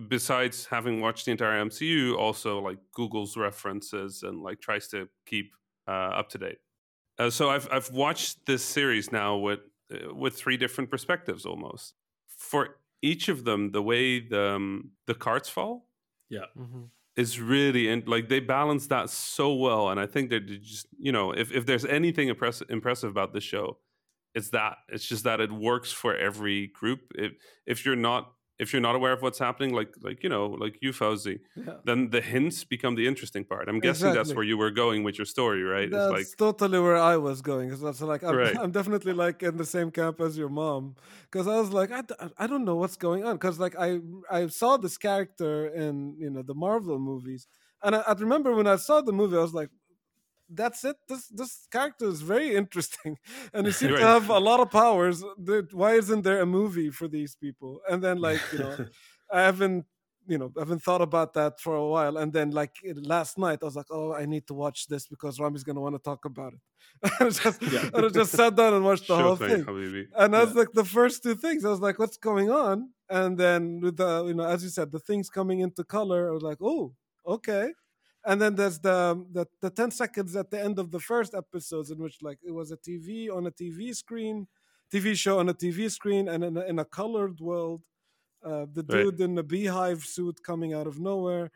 [0.09, 5.55] besides having watched the entire MCU, also like Google's references and like tries to keep
[5.87, 6.59] uh, up to date.
[7.19, 9.61] Uh, so I've I've watched this series now with
[9.93, 11.95] uh, with three different perspectives almost.
[12.29, 15.89] For each of them, the way the um, the cards fall
[16.55, 16.91] Mhm.
[17.17, 21.13] is really and like they balance that so well, and I think they're just you
[21.13, 23.79] know if if there's anything impressive impressive about this show,
[24.35, 27.01] it's that it's just that it works for every group.
[27.15, 27.33] If
[27.67, 30.79] if you're not if you're not aware of what's happening, like like you know like
[30.83, 31.83] you Fawzi, Yeah.
[31.85, 33.69] then the hints become the interesting part.
[33.69, 35.89] I'm guessing that's where you were going with your story, right?
[35.91, 37.69] That's it's like totally where I was going.
[37.69, 37.71] going.
[37.71, 38.61] 'cause that's like I'm, Right.
[38.63, 42.03] I'm definitely like in the same camp as your mom, because I was like I,
[42.39, 43.35] I don't know what's going on.
[43.37, 47.49] Because like I I saw this character in you know the Marvel movies,
[47.83, 49.71] and I, I remember when I saw the movie, I was like,
[50.55, 50.97] that's it.
[51.09, 53.19] This this character is very interesting,
[53.55, 55.25] and he seems to have a lot of powers.
[55.73, 57.81] Why isn't there a movie for these people?
[57.91, 58.77] And then like you know.
[59.35, 59.87] I haven't
[60.27, 62.75] you know I haven't thought about that for a while and then like
[63.17, 65.95] last night I was like oh I need to watch this because Rami's gonna want
[65.95, 66.61] to talk about it
[67.19, 67.89] and I just Yeah.
[67.95, 70.05] and I just sat down and watched the sure whole thing, Habibi.
[70.15, 70.59] and that's Yeah.
[70.61, 74.25] like the first two things I was like what's going on and then with the
[74.27, 76.95] you know as you said the things coming into color I was like oh
[77.27, 77.73] okay
[78.25, 81.91] and then there's the, the the 10 seconds at the end of the first episodes
[81.91, 84.49] in which like it was a TV on a TV screen
[84.91, 87.83] TV show on a TV screen and in a, in a colored world
[88.45, 89.07] uh, the Right.
[89.07, 91.51] dude in the beehive suit coming out of nowhere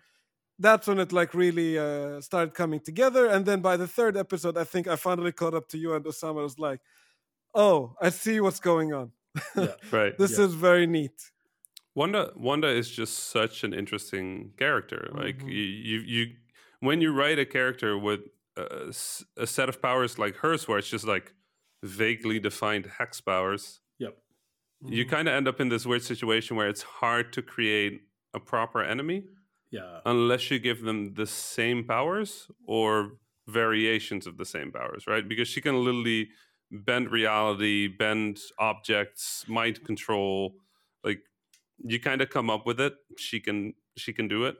[0.58, 4.56] that's when it like really uh, started coming together and then by the third episode
[4.56, 6.80] i think i finally caught up to you and osama I was like
[7.54, 9.12] oh i see what's going on
[9.54, 10.14] yeah Right.
[10.18, 10.38] this Yeah.
[10.38, 11.32] is very neat
[11.94, 15.08] Wanda Wanda is just such an interesting character.
[15.14, 15.46] Like Mhm.
[15.46, 16.36] you, you, you,
[16.80, 18.20] when you write a character with
[18.56, 21.34] a set of powers like hers, where it's just like
[21.82, 24.16] vaguely defined hex powers, yep
[24.88, 25.10] you Mhm.
[25.10, 28.02] kind of end up in this weird situation where it's hard to create
[28.34, 29.26] a proper enemy
[29.70, 35.28] yeah unless you give them the same powers or variations of the same powers, right?
[35.28, 36.30] Because she can literally
[36.70, 40.58] bend reality, bend objects, mind control.
[41.04, 41.22] Like
[41.78, 42.94] you kind of come up with it.
[43.18, 44.58] She can she can do it.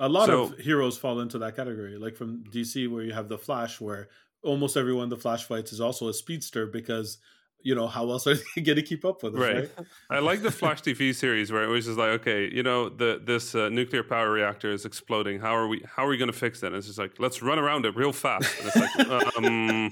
[0.00, 3.28] A lot So- of heroes fall into that category like from dc where you have
[3.28, 4.08] the flash where
[4.42, 7.18] almost everyone the flash fights is also a speedster because
[7.62, 9.70] you know how else are they going to keep up with it Right.
[9.76, 12.88] right, I like the Flash TV series where it was just like, okay, you know,
[12.88, 15.40] the this uh, nuclear power reactor is exploding.
[15.40, 16.68] How are we how are we going to fix that?
[16.68, 18.50] And it's just like, let's run around it real fast.
[18.60, 19.90] And it's like, um,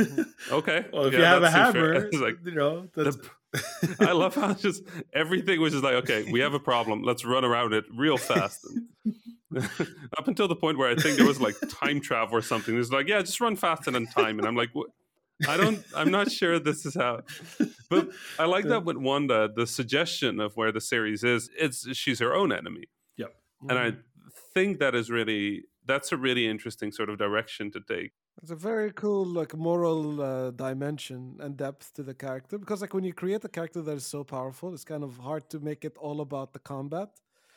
[0.52, 0.86] okay.
[0.90, 1.92] well if yeah, you have a that seems fair.
[1.94, 3.18] hammer It's like, you know that's
[4.00, 7.02] I love how just everything was just like, okay, we have a problem.
[7.02, 8.66] Let's run around it real fast.
[10.18, 12.78] Up until the point where I think there was like time travel or something.
[12.78, 14.38] It's like, yeah, just run faster than time.
[14.38, 14.88] And I'm like, what?
[15.48, 17.22] I don't, I'm not sure this is how.
[17.90, 22.20] But I like that with Wanda, the suggestion of where the series is, it's she's
[22.20, 22.84] her own enemy.
[23.16, 23.34] Yep.
[23.68, 23.92] And I
[24.54, 28.12] think that is really, that's a really interesting sort of direction to take.
[28.40, 32.94] It's a very cool like moral uh, dimension and depth to the character because like
[32.94, 35.84] when you create a character that is so powerful, it's kind of hard to make
[35.84, 37.10] it all about the combat.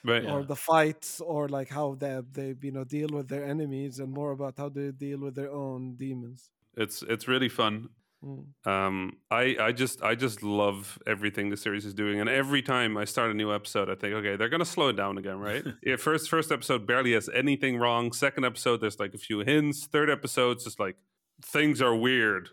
[0.06, 0.24] Right.
[0.24, 0.34] Yeah.
[0.34, 4.12] or the fights or like how they they you know deal with their enemies and
[4.12, 6.50] more about how they deal with their own demons.
[6.78, 7.90] It's it's really fun.
[8.24, 8.68] Mm.
[8.68, 12.98] Um, I I just I just love everything the series is doing, and every time
[12.98, 15.64] I start a new episode, I think, okay, they're gonna slow it down again, right?
[15.84, 18.12] yeah, first first episode barely has anything wrong.
[18.12, 19.86] Second episode, there's like a few hints.
[19.86, 20.96] Third episode's just like
[21.44, 22.50] things are weird,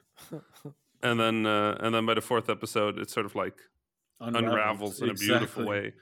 [1.03, 3.59] and then uh, and then by the fourth episode, it's sort of like
[4.21, 5.95] unravels in a beautiful way.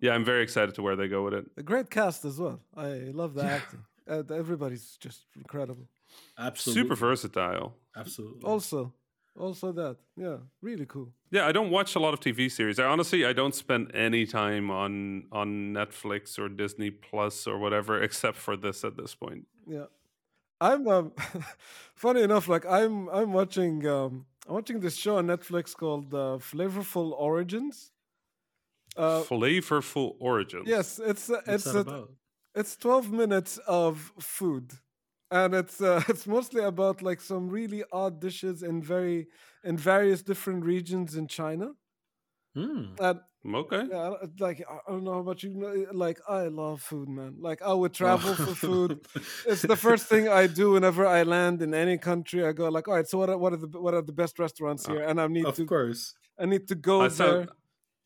[0.00, 1.46] Yeah, I'm very excited to where they go with it.
[1.56, 2.60] A great cast as well.
[2.76, 3.84] I love the acting.
[4.08, 5.86] Uh, everybody's just incredible.
[6.38, 6.82] Absolutely.
[6.82, 7.74] Super versatile.
[7.96, 8.42] Absolutely.
[8.42, 8.92] Also,
[9.38, 11.12] also that yeah, really cool.
[11.30, 12.78] Yeah, I don't watch a lot of TV series.
[12.78, 18.02] I honestly I don't spend any time on on Netflix or Disney Plus or whatever
[18.06, 19.46] except for this at this point.
[19.66, 19.86] Yeah,
[20.60, 21.12] I'm um,
[21.94, 22.48] funny enough.
[22.48, 27.92] Like I'm I'm watching um I'm watching this show on Netflix called uh, Flavorful Origins.
[28.96, 30.68] Uh, Flavorful origins.
[30.68, 32.08] yes, it's uh, it's a,
[32.54, 34.72] it's 12 minutes of food.
[35.30, 39.28] And it's uh, it's mostly about like some really odd dishes in very
[39.64, 41.72] in various different regions in china.
[42.54, 42.94] Hmm.
[42.98, 43.84] and Okay.
[43.90, 47.36] yeah, like i I don't know how much you know like i love food man.
[47.40, 48.92] Like i would travel for food.
[49.46, 52.44] It's the first thing i do whenever i land in any country.
[52.44, 54.38] I go like all right so what are, what are the what are the best
[54.38, 55.02] restaurants here?
[55.02, 56.14] And i need of to course.
[56.38, 57.08] i need to go I there.
[57.08, 57.50] sound,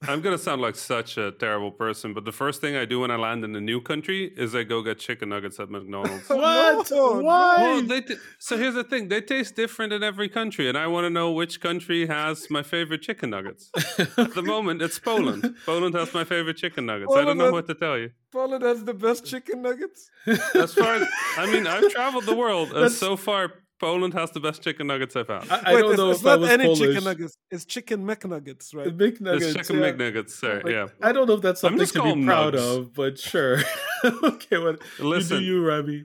[0.08, 3.10] I'm gonna sound like such a terrible person, but the first thing I do when
[3.10, 6.28] I land in a new country is I go get chicken nuggets at McDonald's.
[6.44, 6.90] What?
[6.90, 7.56] No, Why?
[7.62, 10.86] Well, they t- so here's the thing: they taste different in every country, and I
[10.86, 13.70] want to know which country has my favorite chicken nuggets.
[14.18, 15.54] At the moment, it's Poland.
[15.66, 17.12] Poland has my favorite chicken nuggets.
[17.14, 18.10] I don't know has- what to tell you.
[18.32, 20.10] Poland has the best chicken nuggets.
[20.54, 23.52] As far as I mean, I've traveled the world, uh, and so far,
[23.86, 25.44] Poland has the best chicken nuggets I've had.
[25.50, 26.78] I, I Wait, don't it's, know it's if I not was any Polish.
[26.80, 27.34] chicken nuggets.
[27.50, 28.96] It's chicken McNuggets, right?
[29.04, 29.46] big nuggets.
[29.46, 29.92] It's chicken yeah.
[29.92, 30.54] McNuggets, sir.
[30.64, 30.86] Like, yeah.
[31.02, 32.78] I don't know if that's I'm something just to be proud nugs.
[32.78, 33.58] of, but sure.
[34.32, 35.36] okay, what Listen.
[35.36, 36.04] you do you, Rami?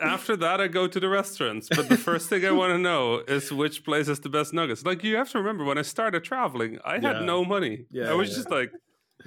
[0.00, 1.68] After that, I go to the restaurants.
[1.68, 4.82] But the first thing I want to know is which place has the best nuggets.
[4.90, 7.20] Like you have to remember, when I started traveling, I had Yeah.
[7.32, 7.84] no money.
[7.90, 8.70] Yeah, I was yeah, just like,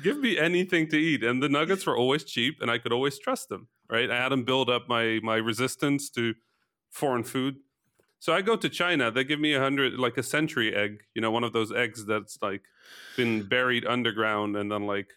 [0.01, 3.19] give me anything to eat, and the nuggets were always cheap, and I could always
[3.19, 3.67] trust them.
[3.95, 4.09] Right?
[4.09, 6.33] I had them build up my my resistance to
[6.89, 7.53] foreign food.
[8.23, 9.11] So I go to China.
[9.11, 11.03] They give me a hundred, like a century egg.
[11.13, 12.61] You know, one of those eggs that's like
[13.17, 15.09] been buried underground and then like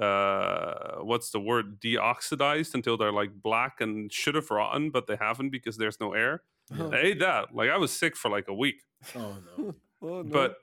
[0.00, 5.16] uh what's the word deoxidized until they're like black and should have rotten but they
[5.16, 6.42] haven't because there's no air
[6.78, 6.92] Oh.
[6.92, 8.80] i ate that like i was sick for like a week
[9.16, 9.74] Oh no.
[10.02, 10.32] Oh, no.
[10.38, 10.56] but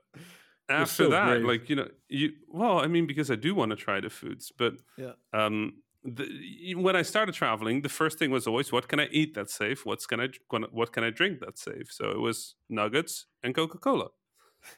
[0.69, 1.43] after so that brave.
[1.51, 4.53] like you know you well i mean because i do want to try the foods
[4.57, 5.13] but Yeah.
[5.33, 5.73] um
[6.05, 9.53] the, when i started traveling the first thing was always what can i eat that's
[9.53, 9.85] safe?
[9.85, 11.91] What's can i what can i drink that's safe?
[11.91, 14.09] So it was nuggets and coca-cola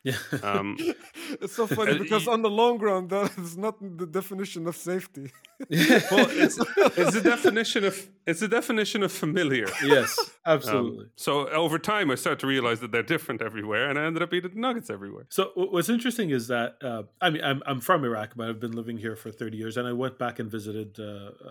[0.04, 0.16] Yeah.
[0.44, 0.78] um
[1.42, 5.32] it's so funny because on the long run, that is not the definition of safety.
[5.70, 6.58] well it's,
[6.98, 7.96] it's a definition of
[8.26, 10.26] it's a definition of familiar yes, Um,
[10.58, 11.06] absolutely.
[11.16, 14.34] so over time, I started to realize that they're different everywhere, and I ended up
[14.34, 15.26] eating nuggets everywhere.
[15.30, 18.74] So what's interesting is that uh, I mean I'm I'm from Iraq, but I've been
[18.82, 21.04] living here for 30 years, and I went back and visited uh,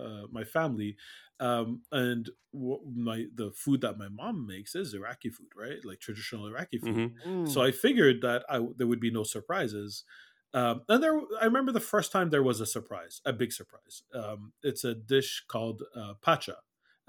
[0.03, 0.95] uh, my family,
[1.39, 5.83] um, and w- my the food that my mom makes is Iraqi food, right?
[5.83, 7.03] Like traditional Iraqi food.
[7.03, 7.13] Mhm.
[7.25, 7.45] Mm.
[7.45, 10.03] So I figured that I there would be no surprises.
[10.53, 14.03] Um, and there, I remember the first time there was a surprise, a big surprise.
[14.13, 16.57] Um, it's a dish called uh, pacha,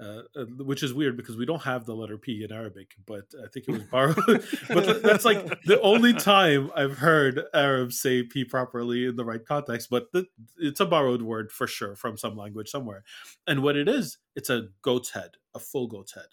[0.01, 3.25] uh, uh, which is weird because we don't have the letter P in Arabic, but
[3.43, 4.15] I think it was borrowed.
[4.69, 9.45] but that's like the only time I've heard Arabs say P properly in the right
[9.45, 9.89] context.
[9.89, 10.25] But the,
[10.57, 13.03] it's a borrowed word for sure from some language somewhere.
[13.45, 16.27] And what it is, it's a goat's head, a full goat's head.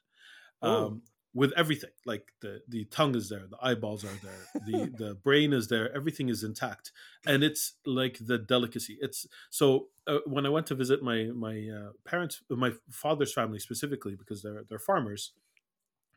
[0.62, 0.86] Oh.
[0.86, 1.02] Um,
[1.36, 5.52] with everything like the the tongue is there the eyeballs are there the the brain
[5.52, 6.92] is there everything is intact
[7.26, 8.96] and it's like the delicacy.
[9.00, 13.58] It's so uh, when i went to visit my my uh, parents my father's family
[13.58, 15.32] specifically because they're they're farmers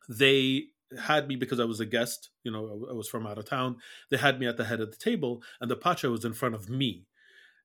[0.08, 3.46] they had me because i was a guest you know i was from out of
[3.46, 3.76] town
[4.10, 6.56] they had me at the head of the table and the pacha was in front
[6.56, 7.06] of me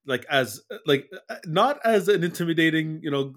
[0.06, 3.34] like as like uh, not as an intimidating you know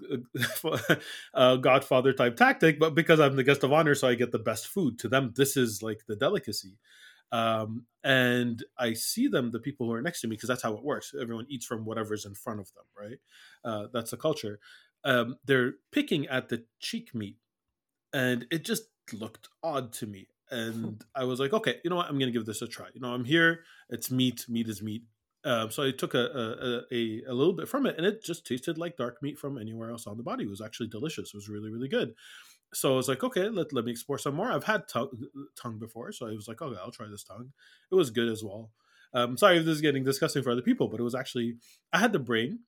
[1.34, 4.38] uh, godfather type tactic but because i'm the guest of honor so i get the
[4.38, 4.98] best food.
[4.98, 6.78] To them this is like the delicacy.
[7.30, 10.74] Um, and i see them the people who are next to me because that's how
[10.74, 11.14] it works.
[11.20, 13.18] Everyone eats from whatever's in front of them right?
[13.64, 14.58] Uh, that's the culture.
[15.04, 17.36] Um, they're picking at the cheek meat
[18.12, 20.28] and it just looked odd to me.
[20.50, 22.08] And i was like okay you know what?
[22.08, 22.86] I'm gonna give this a try.
[22.94, 23.60] You know i'm here.
[23.90, 24.46] It's meat.
[24.48, 25.02] Meat is meat
[25.44, 26.18] um, so I took a,
[26.90, 29.58] a, a a little bit from it, and it just tasted like dark meat from
[29.58, 30.44] anywhere else on the body.
[30.44, 31.28] It was actually delicious.
[31.32, 32.14] It was really really good.
[32.74, 34.52] So I was like, okay, let, let me explore some more.
[34.52, 35.10] I've had tongue,
[35.60, 37.52] tongue before, so I was like, okay, I'll try this tongue.
[37.90, 38.72] It was good as well.
[39.14, 41.56] Um, sorry if this is getting disgusting for other people, but it was actually
[41.92, 42.60] I had the brain,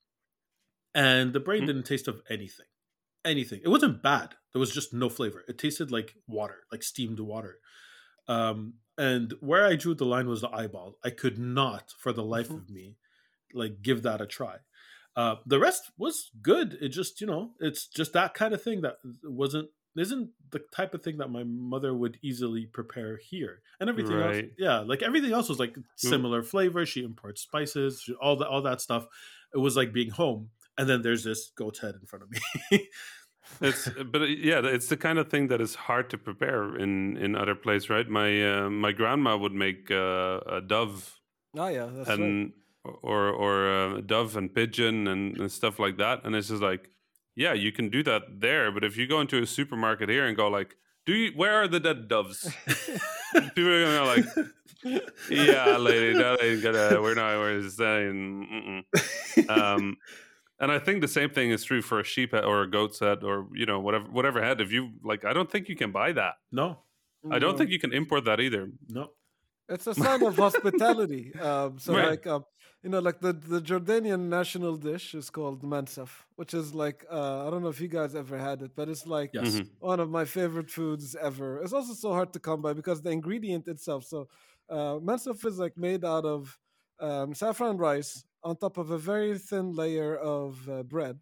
[0.95, 1.67] and the brain Mm.
[1.67, 2.67] didn't taste of anything.
[3.25, 3.61] Anything.
[3.63, 4.35] It wasn't bad.
[4.53, 5.45] There was just no flavor.
[5.47, 7.59] It tasted like water, like steamed water.
[8.29, 10.97] Um, and where I drew the line was the eyeball.
[11.05, 12.57] I could not, for the life Mhm.
[12.57, 12.97] of me,
[13.55, 14.59] like give that a try.
[15.17, 16.79] Uh, the rest was good.
[16.81, 20.95] It just, you know, it's just that kind of thing that wasn't isn't the type
[20.95, 23.61] of thing that my mother would easily prepare here.
[23.81, 26.87] And everything else, yeah, like everything else was like similar flavor.
[26.87, 29.07] She imports spices, she- all that, all that stuff.
[29.53, 30.51] It was like being home.
[30.79, 32.89] And then there's this goat's head in front of me.
[33.61, 37.17] It's but uh, yeah, it's the kind of thing that is hard to prepare in
[37.17, 38.09] in other places, right?
[38.09, 41.19] My uh, my grandma would make uh, a dove
[41.57, 42.19] oh yeah, that's right.
[42.19, 42.53] and
[42.85, 46.91] or or uh, dove and pigeon and, and stuff like that, and it's just like,
[47.37, 50.37] yeah, you can do that there, but if you go into a supermarket here and
[50.37, 52.51] go like, do you where are the dead doves?
[53.55, 54.25] People are gonna like,
[55.29, 57.01] yeah, lady, that ain't gonna.
[57.01, 57.37] We're not.
[57.39, 58.85] We're saying.
[58.85, 58.85] Mm-mm.
[59.49, 59.97] Um,
[60.61, 62.99] and I think the same thing is true for a sheep head or a goat's
[63.01, 64.61] head or you know whatever whatever head.
[64.61, 66.35] If you like, I don't think you can buy that.
[66.53, 66.69] no,
[67.31, 67.59] I don't No.
[67.59, 68.63] think you can import that either.
[68.89, 69.05] no.
[69.75, 71.25] It's a sign of hospitality.
[71.49, 72.09] Um, so, Right.
[72.13, 72.43] like, um,
[72.83, 77.47] you know, like the, the Jordanian national dish is called mansaf, which is like, uh,
[77.47, 79.55] I don't know if you guys ever had it, but it's like Yes.
[79.61, 79.69] Mhm.
[79.79, 81.63] one of my favorite foods ever.
[81.63, 84.03] It's also so hard to come by because the ingredient itself.
[84.13, 84.19] So,
[84.77, 86.59] uh, mansaf is like made out of
[86.99, 91.19] um, saffron rice on top of a very thin layer of uh, bread.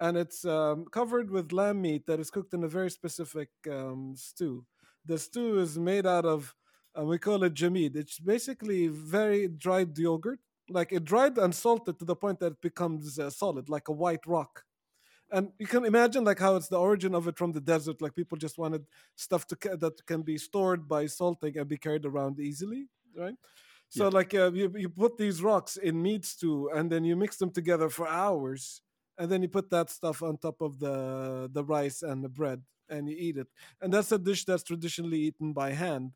[0.00, 4.14] And it's um, covered with lamb meat that is cooked in a very specific um,
[4.16, 4.64] stew.
[5.06, 6.54] The stew is made out of,
[6.98, 7.96] uh, we call it jamid.
[7.96, 10.40] It's basically very dried yogurt.
[10.68, 13.92] Like it dried and salted to the point that it becomes uh, solid, like a
[13.92, 14.64] white rock
[15.30, 18.14] and you can imagine like how it's the origin of it from the desert like
[18.14, 18.84] people just wanted
[19.16, 23.34] stuff to that can be stored by salting and be carried around easily right
[23.88, 24.10] so Yeah.
[24.10, 27.50] like uh, you, you put these rocks in meat stew and then you mix them
[27.50, 28.82] together for hours
[29.18, 32.62] and then you put that stuff on top of the the rice and the bread
[32.88, 33.48] and you eat it
[33.80, 36.12] and that's a dish that's traditionally eaten by hand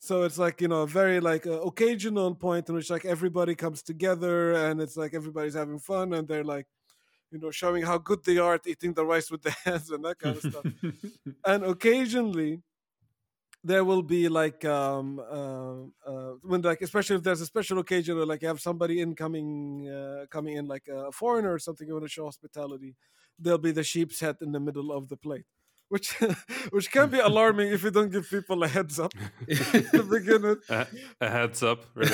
[0.00, 3.54] so it's like you know a very like uh, occasional point in which like everybody
[3.54, 6.66] comes together and it's like everybody's having fun and they're like
[7.30, 10.04] you know, showing how good they are at eating the rice with their hands and
[10.04, 10.66] that kind of stuff.
[11.44, 12.62] and occasionally,
[13.64, 18.16] there will be like um uh, uh when like especially if there's a special occasion
[18.16, 21.92] or like you have somebody incoming uh, coming in like a foreigner or something you
[21.94, 22.94] want to show hospitality
[23.38, 25.44] there'll be the sheep's head in the middle of the plate
[25.88, 26.12] which
[26.70, 29.12] which can be alarming if you don't give people a heads up
[29.48, 30.86] to begin with A,
[31.20, 32.10] a heads up, really.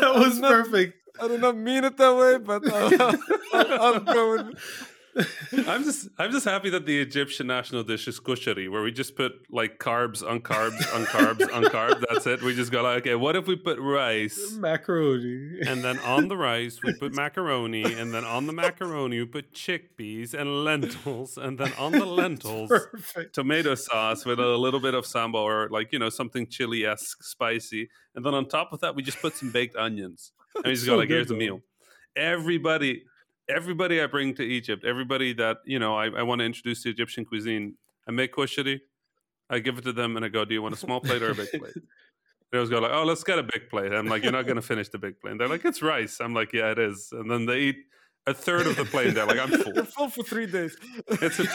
[0.00, 0.94] that was I'm not- perfect.
[1.20, 3.16] i do not mean it that way but uh,
[3.52, 4.58] I'll, I'll go with
[5.66, 9.16] I'm just I'm just happy that the Egyptian national dish is kushari, where we just
[9.16, 12.04] put like carbs on carbs on carbs on carbs.
[12.08, 12.42] That's it.
[12.42, 14.52] We just go like, okay, what if we put rice?
[14.56, 15.60] Macaroni.
[15.66, 17.82] And then on the rice, we put macaroni.
[17.92, 21.36] And then on the macaroni, we put chickpeas and lentils.
[21.36, 23.34] And then on the lentils, Perfect.
[23.34, 27.22] tomato sauce with a little bit of sambal or like, you know, something chili esque
[27.24, 27.88] spicy.
[28.14, 30.32] And then on top of that, we just put some baked onions.
[30.56, 31.38] And we just go So like, good, here's the though.
[31.38, 31.60] meal.
[32.16, 33.04] Everybody,
[33.54, 36.90] everybody I bring to Egypt, everybody that, you know, I, I want to introduce to
[36.90, 37.74] Egyptian cuisine,
[38.08, 38.80] I make kushari.
[39.48, 41.30] I give it to them and I go, do you want a small plate or
[41.30, 41.74] a big plate?
[42.52, 43.92] They always go like, oh, let's get a big plate.
[43.92, 45.32] I'm like, you're not going to finish the big plate.
[45.32, 46.20] And they're like, it's rice.
[46.20, 47.10] I'm like, yeah, it is.
[47.12, 47.76] And then they eat
[48.26, 49.14] a third of the plate.
[49.14, 49.72] They're like, I'm full.
[49.74, 50.76] you're full for three days
[51.08, 51.46] It's a,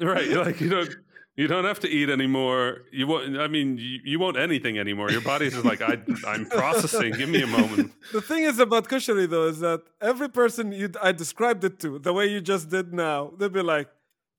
[0.00, 0.28] right.
[0.28, 0.94] Like you don't
[1.36, 2.82] you don't have to eat anymore.
[2.92, 3.38] You won't.
[3.38, 5.10] I mean, you, you won't anything anymore.
[5.10, 7.12] Your body's just like I I'm processing.
[7.14, 7.92] Give me a moment.
[8.12, 11.98] The thing is about kushari though is that every person you I described it to,
[11.98, 13.88] the way you just did now, they'll be like,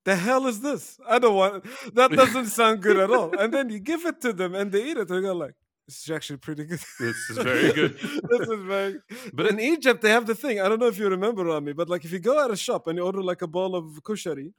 [0.05, 0.97] "The hell is this?
[1.07, 1.65] I don't want.
[1.93, 4.83] That doesn't sound good at all." And then you give it to them, and they
[4.89, 5.09] eat it.
[5.09, 5.55] They go like,
[5.87, 7.93] "This is actually pretty good." This is very good.
[8.31, 8.93] this is very.
[9.09, 10.61] But But in Egypt, they have the thing.
[10.61, 12.87] I don't know if you remember, Rami, but like if you go at a shop
[12.87, 14.53] and you order like a bowl of kushari,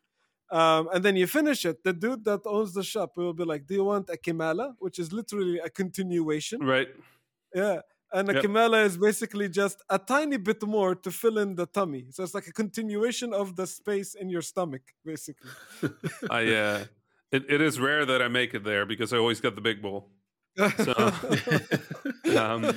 [0.50, 3.66] um, and then you finish it, the dude that owns the shop will be like,
[3.66, 6.60] "Do you want a kimala?" Which is literally a continuation.
[6.62, 6.88] Right.
[7.54, 7.80] Yeah.
[8.12, 8.42] And a Yep.
[8.42, 12.06] Kamala is basically just a tiny bit more to fill in the tummy.
[12.10, 15.50] So it's like a continuation of the space in your stomach, basically.
[16.30, 16.84] I uh,
[17.32, 19.82] it, it is rare that I make it there because I always get the big
[19.82, 20.10] bowl.
[22.36, 22.72] Um,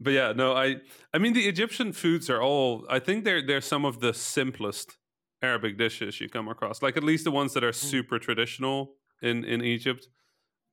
[0.00, 0.76] but yeah, no, I
[1.12, 4.96] I mean the Egyptian foods are all I think they're they're some of the simplest
[5.42, 6.82] Arabic dishes you come across.
[6.82, 10.08] Like at least the ones that are super traditional in in Egypt.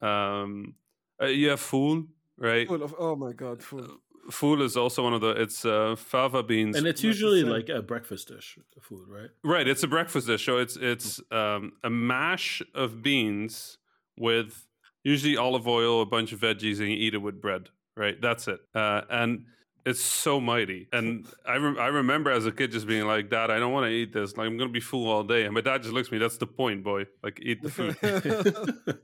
[0.02, 0.76] Um,
[1.22, 2.06] uh, you have fool,
[2.38, 2.68] right?
[2.68, 3.88] Full of, oh my God, full.
[4.30, 6.76] Fool is also one of the it's uh, fava beans.
[6.76, 9.30] and it's usually like a breakfast dish food, right?
[9.42, 10.46] Right, it's a breakfast dish.
[10.46, 13.78] So it's it's um, a mash of beans
[14.18, 14.68] with
[15.04, 17.70] usually olive oil, a bunch of veggies, and you eat it with bread.
[17.96, 18.60] Right, that's it.
[18.76, 19.46] Uh, and
[19.88, 20.88] it's so mighty.
[20.92, 23.86] And I rem- I remember as a kid just being like, Dad, I don't want
[23.86, 24.36] to eat this.
[24.36, 25.46] Like I'm gonna be full all day.
[25.46, 26.18] And my dad just looks at me.
[26.18, 27.06] That's the point, boy.
[27.24, 29.00] Like eat the food.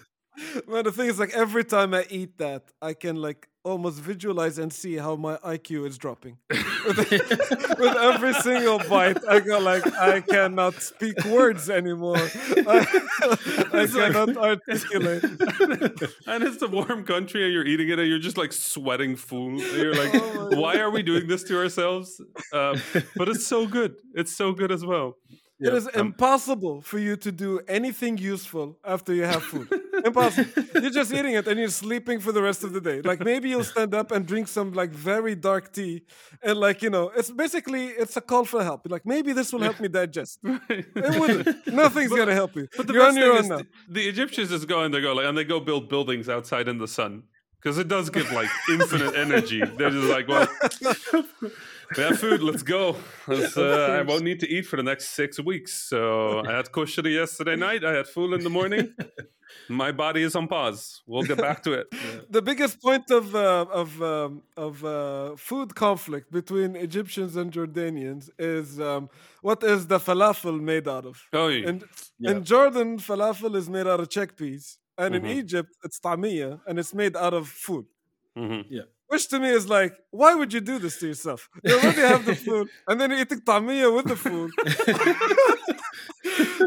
[0.68, 4.58] Man, the thing is, like every time I eat that, I can like almost visualize
[4.58, 6.38] and see how my IQ is dropping.
[6.50, 7.10] with,
[7.78, 12.16] with every single bite, I go like, I cannot speak words anymore.
[12.18, 12.86] I,
[13.72, 15.24] I cannot articulate.
[16.26, 19.60] and it's a warm country, and you're eating it, and you're just like sweating full.
[19.60, 22.20] You're like, Oh my why are we doing this to ourselves?
[22.52, 22.80] Um,
[23.16, 23.96] but it's so good.
[24.14, 25.16] It's so good as well.
[25.58, 29.68] It is Um, impossible for you to do anything useful after you have food.
[30.06, 30.64] Impossible.
[30.82, 33.00] You're just eating it and you're sleeping for the rest of the day.
[33.02, 36.04] Like maybe you'll stand up and drink some like very dark tea,
[36.42, 38.80] and like you know, it's basically it's a call for help.
[38.88, 40.38] Like maybe this will help me digest.
[40.68, 41.66] It wouldn't.
[41.82, 42.68] Nothing's gonna help you.
[42.76, 43.58] But the you're on best your thing own is now.
[43.58, 46.68] the, the Egyptians just go and they go like, and they go build buildings outside
[46.68, 47.24] in the sun
[47.66, 49.60] because it does give like infinite energy.
[49.60, 50.46] They're just like, well,
[51.96, 52.40] we have food.
[52.42, 52.96] Let's go.
[53.28, 55.72] Uh, I won't need to eat for the next six weeks.
[55.90, 57.84] So I had koshari yesterday night.
[57.84, 58.94] I had fool in the morning.
[59.68, 61.02] My body is on pause.
[61.06, 61.86] We'll get back to it.
[62.36, 68.24] The biggest point of uh, of um, of uh, food conflict between Egyptians and Jordanians
[68.38, 69.08] is um,
[69.42, 71.16] what is the falafel made out of?
[71.32, 71.68] Oh, yeah.
[71.68, 71.78] And
[72.18, 72.30] Yeah.
[72.32, 74.64] in Jordan, falafel is made out of chickpeas,
[74.98, 75.18] and Mhm.
[75.18, 77.86] in Egypt, it's tamia, and it's made out of food.
[78.36, 78.64] Mhm.
[79.08, 81.48] Which to me is like, why would you do this to yourself?
[81.62, 84.48] You already have the fool, and then you're eating tamia with the fool.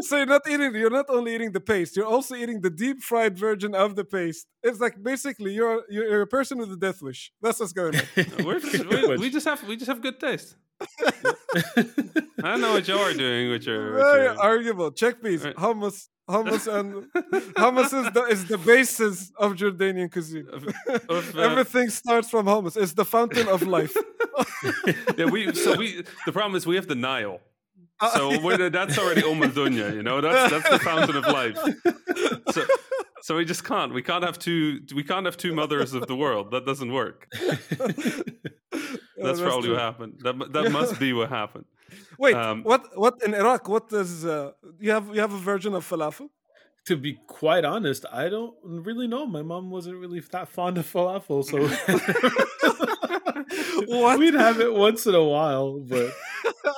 [0.02, 0.74] so you're not eating.
[0.74, 1.96] You're not only eating the paste.
[1.96, 4.46] You're also eating the deep fried version of the paste.
[4.62, 7.32] It's like basically you're you're, you're a person with a death wish.
[7.42, 8.02] That's what's going on.
[8.44, 8.60] We're,
[8.90, 10.56] we, we just have we just have good taste.
[12.42, 13.92] I know what you're doing with your.
[13.94, 14.90] With Very your arguable.
[14.92, 15.56] Chickpeas, Right.
[15.56, 17.12] hummus, hummus, and
[17.54, 20.46] hummus is the is the basis of Jordanian cuisine.
[20.52, 20.66] of,
[21.08, 22.76] of, uh, Everything starts from hummus.
[22.76, 23.96] It's the fountain of life.
[25.16, 27.40] yeah, we so we the problem is we have the Nile.
[28.14, 30.20] So we're, that's already Umm al-Dunya, you know.
[30.20, 31.58] That's that's the fountain of life.
[32.52, 32.64] So,
[33.22, 33.92] so we just can't.
[33.92, 34.80] We can't have two.
[34.94, 36.50] We can't have two mothers of the world.
[36.52, 37.28] That doesn't work.
[39.16, 39.72] Yeah, That's, probably true.
[39.74, 40.20] what happened.
[40.24, 41.66] That mu- that must be what happened.
[42.18, 42.82] Wait, Um, what?
[42.96, 43.68] What in Iraq?
[43.68, 44.24] What is?
[44.24, 46.30] Uh, you have you have a version of falafel?
[46.86, 49.26] to be quite honest, I don't really know.
[49.26, 51.58] My mom wasn't really that fond of falafel, so
[53.88, 54.18] What?
[54.18, 55.78] we'd have it once in a while.
[55.80, 56.12] But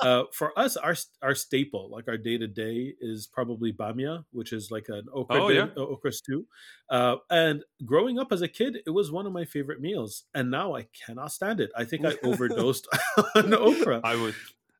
[0.01, 4.53] uh, for us, our our staple, like our day to day, is probably bamia, which
[4.53, 5.67] is like an okra, Oh, yeah.
[5.77, 6.45] uh, okra stew.
[6.89, 10.49] Uh, and growing up as a kid, it was one of my favorite meals, and
[10.51, 11.71] now I cannot stand it.
[11.75, 12.87] I think I overdosed
[13.35, 14.01] on okra.
[14.03, 14.35] I was.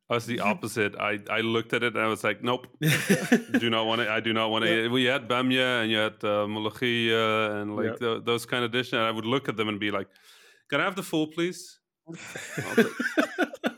[0.09, 0.95] I was the opposite.
[0.99, 2.67] I, I looked at it and I was like, nope,
[3.57, 4.11] do not want to.
[4.11, 4.83] I do not want it.
[4.83, 4.91] Yeah.
[4.91, 7.99] We had bamia and you had uh, molokhia and like Yep.
[7.99, 8.93] tho- those kind of dishes.
[8.93, 10.07] And I would look at them and be like,
[10.69, 11.79] can I have the full, please?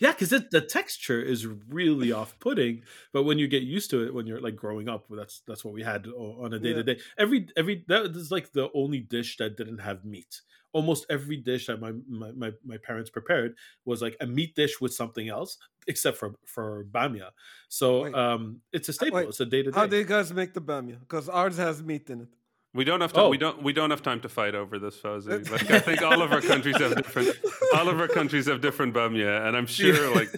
[0.00, 2.82] Yeah, because the texture is really off-putting,
[3.12, 5.74] but when you get used to it, when you're like growing up, that's that's what
[5.74, 6.98] we had on a day to day.
[7.16, 10.42] Every every that is like the only dish that didn't have meat.
[10.72, 14.80] Almost every dish that my, my my my parents prepared was like a meat dish
[14.80, 17.30] with something else, except for for bamia.
[17.68, 18.14] So Wait.
[18.14, 19.16] um, it's a staple.
[19.16, 19.28] wait.
[19.28, 19.80] It's a day to day.
[19.80, 21.00] How do you guys make the bamia?
[21.00, 22.28] Because ours has meat in it.
[22.74, 23.22] We don't have to.
[23.22, 23.28] Oh.
[23.30, 23.62] We don't.
[23.62, 25.50] We don't have time to fight over this, Fawzi.
[25.50, 27.36] Like I think all of our countries have different.
[27.74, 30.30] All of our countries have different bamia, and I'm sure, like,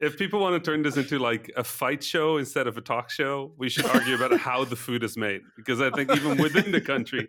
[0.00, 3.10] if people want to turn this into like a fight show instead of a talk
[3.10, 5.40] show, we should argue about how the food is made.
[5.56, 7.28] Because I think even within the country,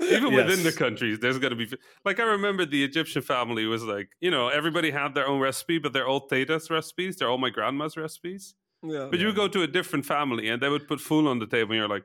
[0.00, 1.68] even within the countries, there's going to be
[2.04, 5.78] like I remember the Egyptian family was like, you know, everybody had their own recipe,
[5.78, 7.16] but they're all Tata's recipes.
[7.16, 8.54] They're all my grandma's recipes.
[8.82, 9.08] Yeah.
[9.10, 11.72] But you go to a different family, and they would put food on the table,
[11.72, 12.04] and you're like.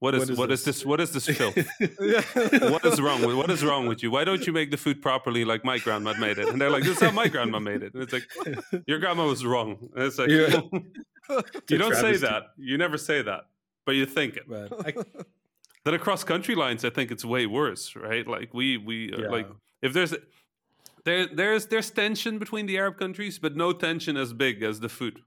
[0.00, 0.76] What is, What is what is this?
[0.76, 0.86] this?
[0.86, 1.56] What is this filth?
[2.72, 4.10] what is wrong with what is wrong with you?
[4.10, 6.48] Why don't you make the food properly like my grandma made it?
[6.48, 7.94] And they're like, this is how my grandma made it.
[7.94, 8.28] And it's like,
[8.86, 9.76] your grandma was wrong.
[9.94, 10.60] And it's like, Yeah.
[11.70, 12.42] you don't say that.
[12.56, 13.42] You never say that,
[13.84, 14.48] but you think it.
[14.48, 14.92] Man, I,
[15.84, 18.26] Then across country lines, I think it's way worse, right?
[18.26, 19.28] Like we we uh, Yeah.
[19.28, 19.48] like
[19.82, 20.14] if there's
[21.04, 24.88] there there's there's tension between the Arab countries, but no tension as big as the
[24.88, 25.22] food.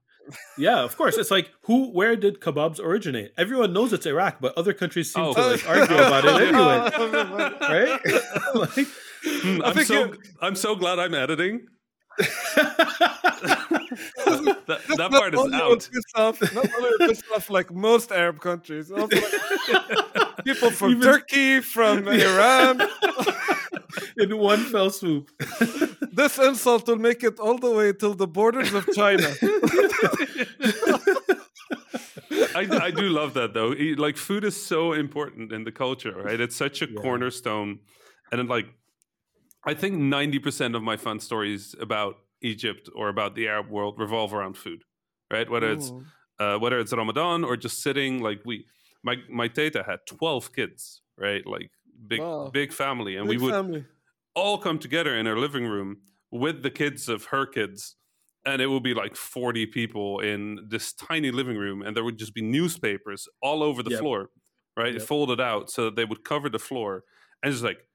[0.57, 1.17] Yeah, of course.
[1.17, 1.91] It's like who?
[1.91, 3.31] Where did kebabs originate?
[3.37, 5.33] Everyone knows it's Iraq, but other countries seem Oh.
[5.33, 6.79] to like argue about it anyway,
[7.61, 7.99] right?
[8.77, 8.87] like,
[9.23, 11.67] Hmm, I I'm so you- I'm so glad I'm editing.
[14.67, 15.79] that, that part is only out.
[15.91, 20.91] piss off, not only will piss off like most Arab countries, also like people from
[20.91, 22.81] Even- Turkey, from Iran.
[24.17, 25.29] in one fell swoop.
[26.11, 29.29] This insult will make it all the way till the borders of China.
[32.55, 33.73] I, I do love that though.
[34.01, 36.39] Like food is so important in the culture, right?
[36.39, 37.01] It's such a Yeah.
[37.01, 37.79] cornerstone,
[38.31, 38.67] and then like
[39.65, 43.99] I think ninety percent of my fun stories about Egypt or about the Arab world
[43.99, 44.83] revolve around food,
[45.31, 45.49] right?
[45.49, 45.91] Whether it's
[46.39, 48.21] uh, whether it's Ramadan or just sitting.
[48.21, 48.65] Like we,
[49.03, 51.45] my my teta had twelve kids, right?
[51.45, 51.71] Like
[52.07, 52.49] big Wow.
[52.51, 53.85] big family, and Big we would family.
[54.35, 55.97] all come together in her living room
[56.31, 57.95] with the kids of her kids
[58.45, 62.17] and it would be like 40 people in this tiny living room and there would
[62.17, 63.99] just be newspapers all over the Yep.
[63.99, 64.29] floor
[64.77, 64.93] right?
[64.93, 65.01] Yep.
[65.03, 67.03] folded out so that they would cover the floor
[67.43, 67.87] and just like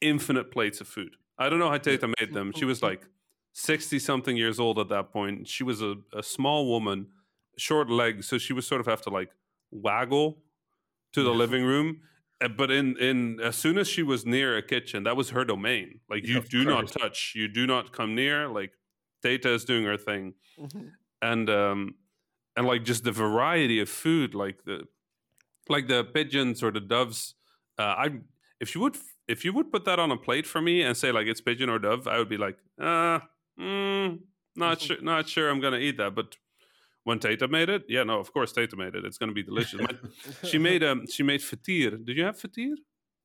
[0.00, 1.16] infinite plates of food.
[1.38, 2.52] I don't know how tata made them.
[2.52, 3.08] She was like
[3.52, 7.06] 60 something years old at that point she was a, a small woman
[7.56, 9.30] short legs so she would sort of have to like
[9.70, 10.42] waggle
[11.12, 12.02] to the living room
[12.42, 15.44] uh, but in in as soon as she was near a kitchen that was her
[15.44, 16.00] domain.
[16.08, 17.32] Like you do not touch.
[17.34, 18.72] You do not come near like
[19.22, 20.92] Tata is doing her thing Mhm.
[21.22, 21.94] and um
[22.56, 24.86] and like just the variety of food like the
[25.68, 27.34] like the pigeons or the doves
[27.78, 28.06] uh i
[28.60, 28.96] if you would
[29.28, 31.68] if you would put that on a plate for me and say like it's pigeon
[31.68, 33.18] or dove i would be like uh
[33.58, 34.18] mm,
[34.54, 34.86] not Mhm.
[34.86, 36.36] sure not sure i'm gonna eat that but
[37.04, 39.04] when Tata made it, yeah, no, of course Tata made it.
[39.04, 39.80] It's gonna be delicious.
[39.80, 39.96] My-
[40.50, 41.90] she made um, she made fatir.
[42.04, 42.74] Did you have fatir?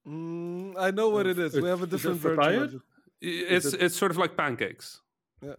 [0.07, 1.55] Mm, I know what it is.
[1.59, 2.43] We have a Is it different version.
[2.43, 2.61] diet?
[2.61, 2.81] Of it.
[3.23, 5.01] I- It's it's sort of like pancakes.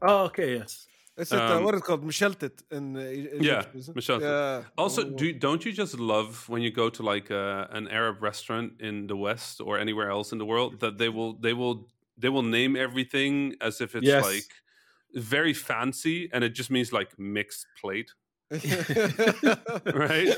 [0.02, 0.86] Oh, okay, yes.
[1.16, 2.04] It's it, uh, Um, what is it called?
[2.04, 3.96] Misheltet in uh, E- Yeah, is it?
[4.20, 4.62] Yeah.
[4.78, 8.22] Also, Oh, do don't you just love when you go to like uh, an Arab
[8.22, 11.88] restaurant in the West or anywhere else in the world that they will they will
[12.16, 14.22] they will name everything as if it's Yes.
[14.22, 14.50] like
[15.14, 18.10] very fancy and it just means like mixed plate.
[19.92, 20.30] Right?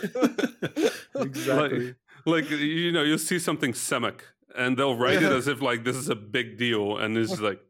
[1.21, 1.95] exactly.
[2.27, 4.21] Like you know, you'll see something semek
[4.57, 7.61] and they'll write it as if like this is a big deal and it's like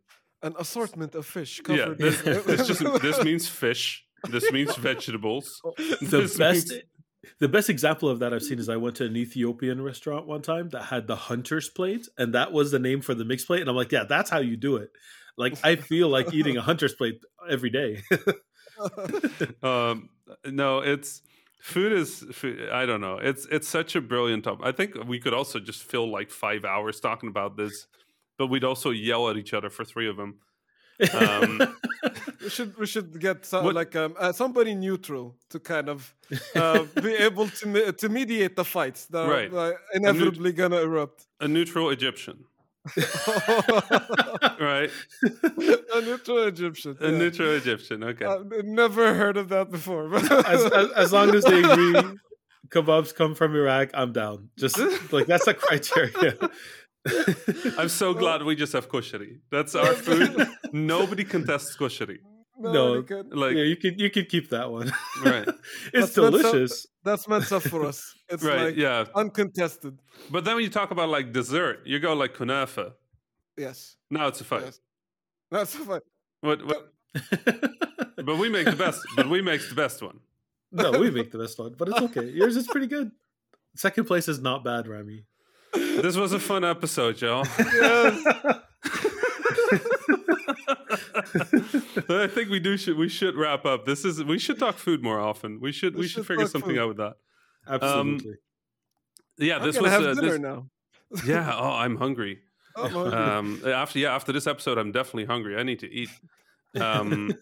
[0.44, 4.04] An assortment of fish yeah, this, in- this just this means fish.
[4.30, 5.60] This means vegetables.
[5.76, 6.82] the This best means-
[7.40, 10.42] the best example of that I've seen is I went to an Ethiopian restaurant one
[10.42, 13.62] time that had the hunter's plate, and that was the name for the mixed plate.
[13.62, 14.90] And I'm like, yeah, that's how you do it.
[15.38, 17.18] Like I feel like eating a hunter's plate
[17.50, 18.02] every day.
[19.62, 20.08] um
[20.46, 21.22] no it's
[21.60, 25.18] food is food, i don't know it's it's such a brilliant topic i think we
[25.18, 27.86] could also just fill like five hours talking about this
[28.38, 30.38] but we'd also yell at each other for three of them
[31.12, 31.60] Um,
[32.42, 36.14] we should we should get some, What- like um, uh, somebody neutral to kind of
[36.54, 39.52] uh, be able to me- to mediate the fights that Right.
[39.52, 41.26] are uh, inevitably gonna erupt.
[41.40, 42.44] a neutral egyptian
[44.60, 44.90] right
[45.94, 46.96] a neutral Egyptian.
[47.00, 47.18] a yeah.
[47.18, 50.14] neutral egyptian okay I've never heard of that before.
[50.14, 51.94] as, as, as long as they agree
[52.68, 54.48] kebabs come from Iraq, I'm down.
[54.58, 54.78] Just
[55.12, 56.34] like that's a criteria.
[57.78, 62.18] i'm so glad we just have koshari that's our food nobody contests koshari
[62.58, 62.94] no, No.
[62.94, 64.92] you can- like yeah, you can you can keep that one.
[65.24, 65.46] right
[65.92, 66.86] it's That's- that's a- delicious.
[67.02, 68.14] that's mansaf for us.
[68.28, 69.98] It's right like yeah uncontested.
[70.30, 72.92] but then when you talk about like dessert you go like kunafa
[73.56, 74.80] Yes, now it's a fight Yes.
[75.50, 76.00] that's fine.
[76.40, 76.92] what, what
[78.28, 80.20] but we make the best but we make the best one
[80.76, 82.28] no, we make the best one, but it's okay.
[82.30, 83.12] Yours is pretty good.
[83.76, 85.24] Second place is not bad, Rami.
[85.74, 87.46] This was a fun episode, y'all.
[87.74, 88.24] Yes.
[92.08, 93.84] I think we do should we should wrap up.
[93.84, 95.60] This is we should talk food more often.
[95.60, 96.78] We should we, We should, should figure something food.
[96.78, 97.14] out with that.
[97.68, 98.34] Absolutely.
[99.38, 100.66] Yeah, I'm this was have uh, dinner this, now.
[101.26, 101.52] yeah.
[101.56, 102.40] Oh, I'm hungry.
[102.76, 105.56] Oh, my Um, after yeah, after this episode, I'm definitely hungry.
[105.56, 106.10] I need to eat.
[106.80, 107.32] Um,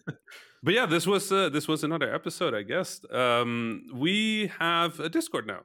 [0.63, 3.01] but yeah, this was uh, this was another episode, I guess.
[3.11, 5.61] Um, we have a Discord now.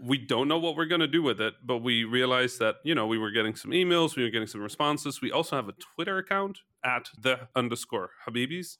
[0.00, 2.94] We don't know what we're going to do with it, but we realized that you
[2.94, 5.20] know we were getting some emails, we were getting some responses.
[5.20, 8.76] We also have a Twitter account at the underscore Habibis,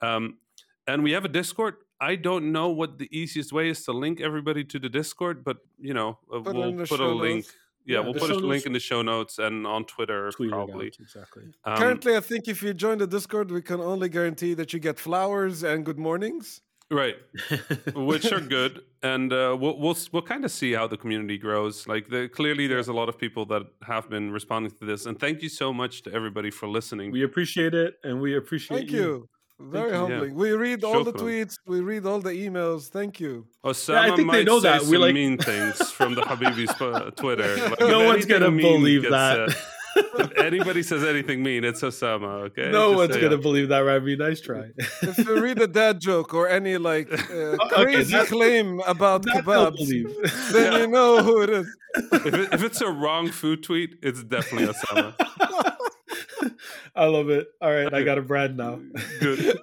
[0.00, 0.38] um,
[0.86, 1.74] and we have a Discord.
[2.00, 5.58] I don't know what the easiest way is to link everybody to the Discord, but
[5.78, 7.44] you know uh, Put we'll put a link.
[7.46, 7.52] notes.
[7.86, 10.48] Yeah, Yeah, we'll put a link notes- in the show notes and on Twitter Tweet
[10.48, 10.86] it out, probably.
[10.98, 11.42] exactly.
[11.64, 14.78] Um, Currently, I think if you join the Discord, we can only guarantee that you
[14.80, 16.62] get flowers and good mornings.
[16.90, 17.16] Right,
[17.94, 21.86] which are good, and uh, we'll we'll we'll kind of see how the community grows.
[21.86, 25.18] Like, the, clearly, there's a lot of people that have been responding to this, and
[25.18, 27.10] thank you so much to everybody for listening.
[27.12, 29.28] we appreciate it, and we appreciate Thank you.
[29.60, 29.96] Very you.
[29.96, 30.34] humbling.
[30.34, 31.54] We read all the tweets.
[31.64, 32.88] We read all the emails.
[32.88, 33.46] Thank you.
[33.64, 34.82] Osama I think they might know say that.
[34.82, 37.56] We some like- mean things from the Habibis uh, Twitter.
[37.70, 39.56] Like, No one's gonna mean believe gets that.
[39.94, 42.44] Said- if anybody says anything mean, it's Osama.
[42.46, 43.42] Okay, No Just one's gonna that.
[43.42, 44.16] believe that, Rami.
[44.16, 44.70] Nice try.
[45.02, 49.44] If you read a dad joke or any like uh, Okay, crazy claim about That
[49.44, 50.08] kebabs, believe.
[50.52, 51.76] then you know who it is.
[52.12, 55.14] if, it, if it's a wrong food tweet, it's definitely Osama.
[56.96, 57.48] I love it.
[57.60, 58.80] All right, I got a brand now.
[59.20, 59.58] Good.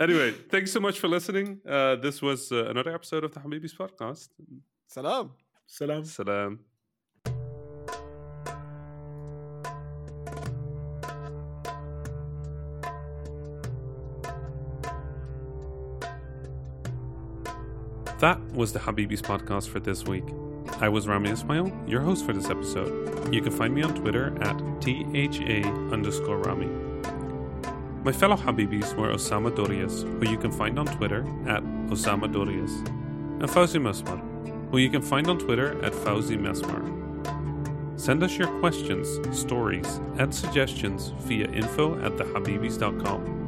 [0.00, 1.60] Anyway, thanks so much for listening.
[1.68, 4.28] Uh, this was uh, another episode of the Habibis podcast.
[4.86, 5.32] Salam.
[5.66, 6.04] Salam.
[6.04, 6.60] Salam.
[18.22, 20.22] That was the Habibis podcast for this week.
[20.80, 23.34] I was Rami Ismail, your host for this episode.
[23.34, 26.68] You can find me on Twitter at THA underscore Rami.
[28.04, 32.70] My fellow Habibis were Osama Dorias, who you can find on Twitter at Osama Dorias,
[33.40, 34.20] and Fawzi Mesmar,
[34.70, 36.80] who you can find on Twitter at Fawzi Mesmar.
[37.98, 43.40] Send us your questions, stories, and suggestions via info at thehabibis.com.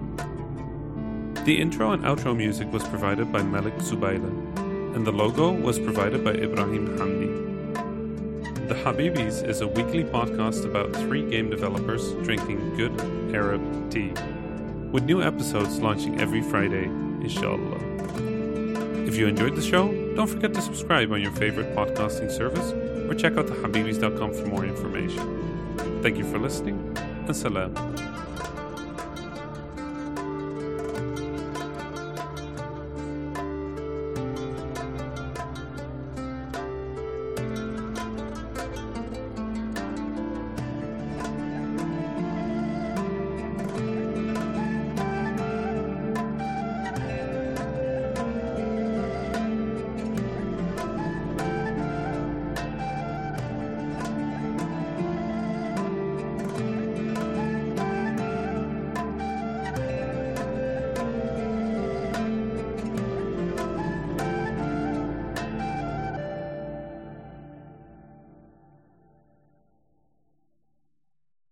[1.44, 4.43] The intro and outro music was provided by Malik Zubaila,
[4.94, 7.44] and the logo was provided by Ibrahim Hamdi.
[8.68, 12.98] The Habibis is a weekly podcast about three game developers drinking good
[13.34, 14.12] Arab tea,
[14.90, 17.78] with new episodes launching every Friday, inshallah.
[19.06, 22.72] If you enjoyed the show, don't forget to subscribe on your favorite podcasting service
[23.10, 26.00] or check out thehabibis.com for more information.
[26.02, 28.13] Thank you for listening, and salam.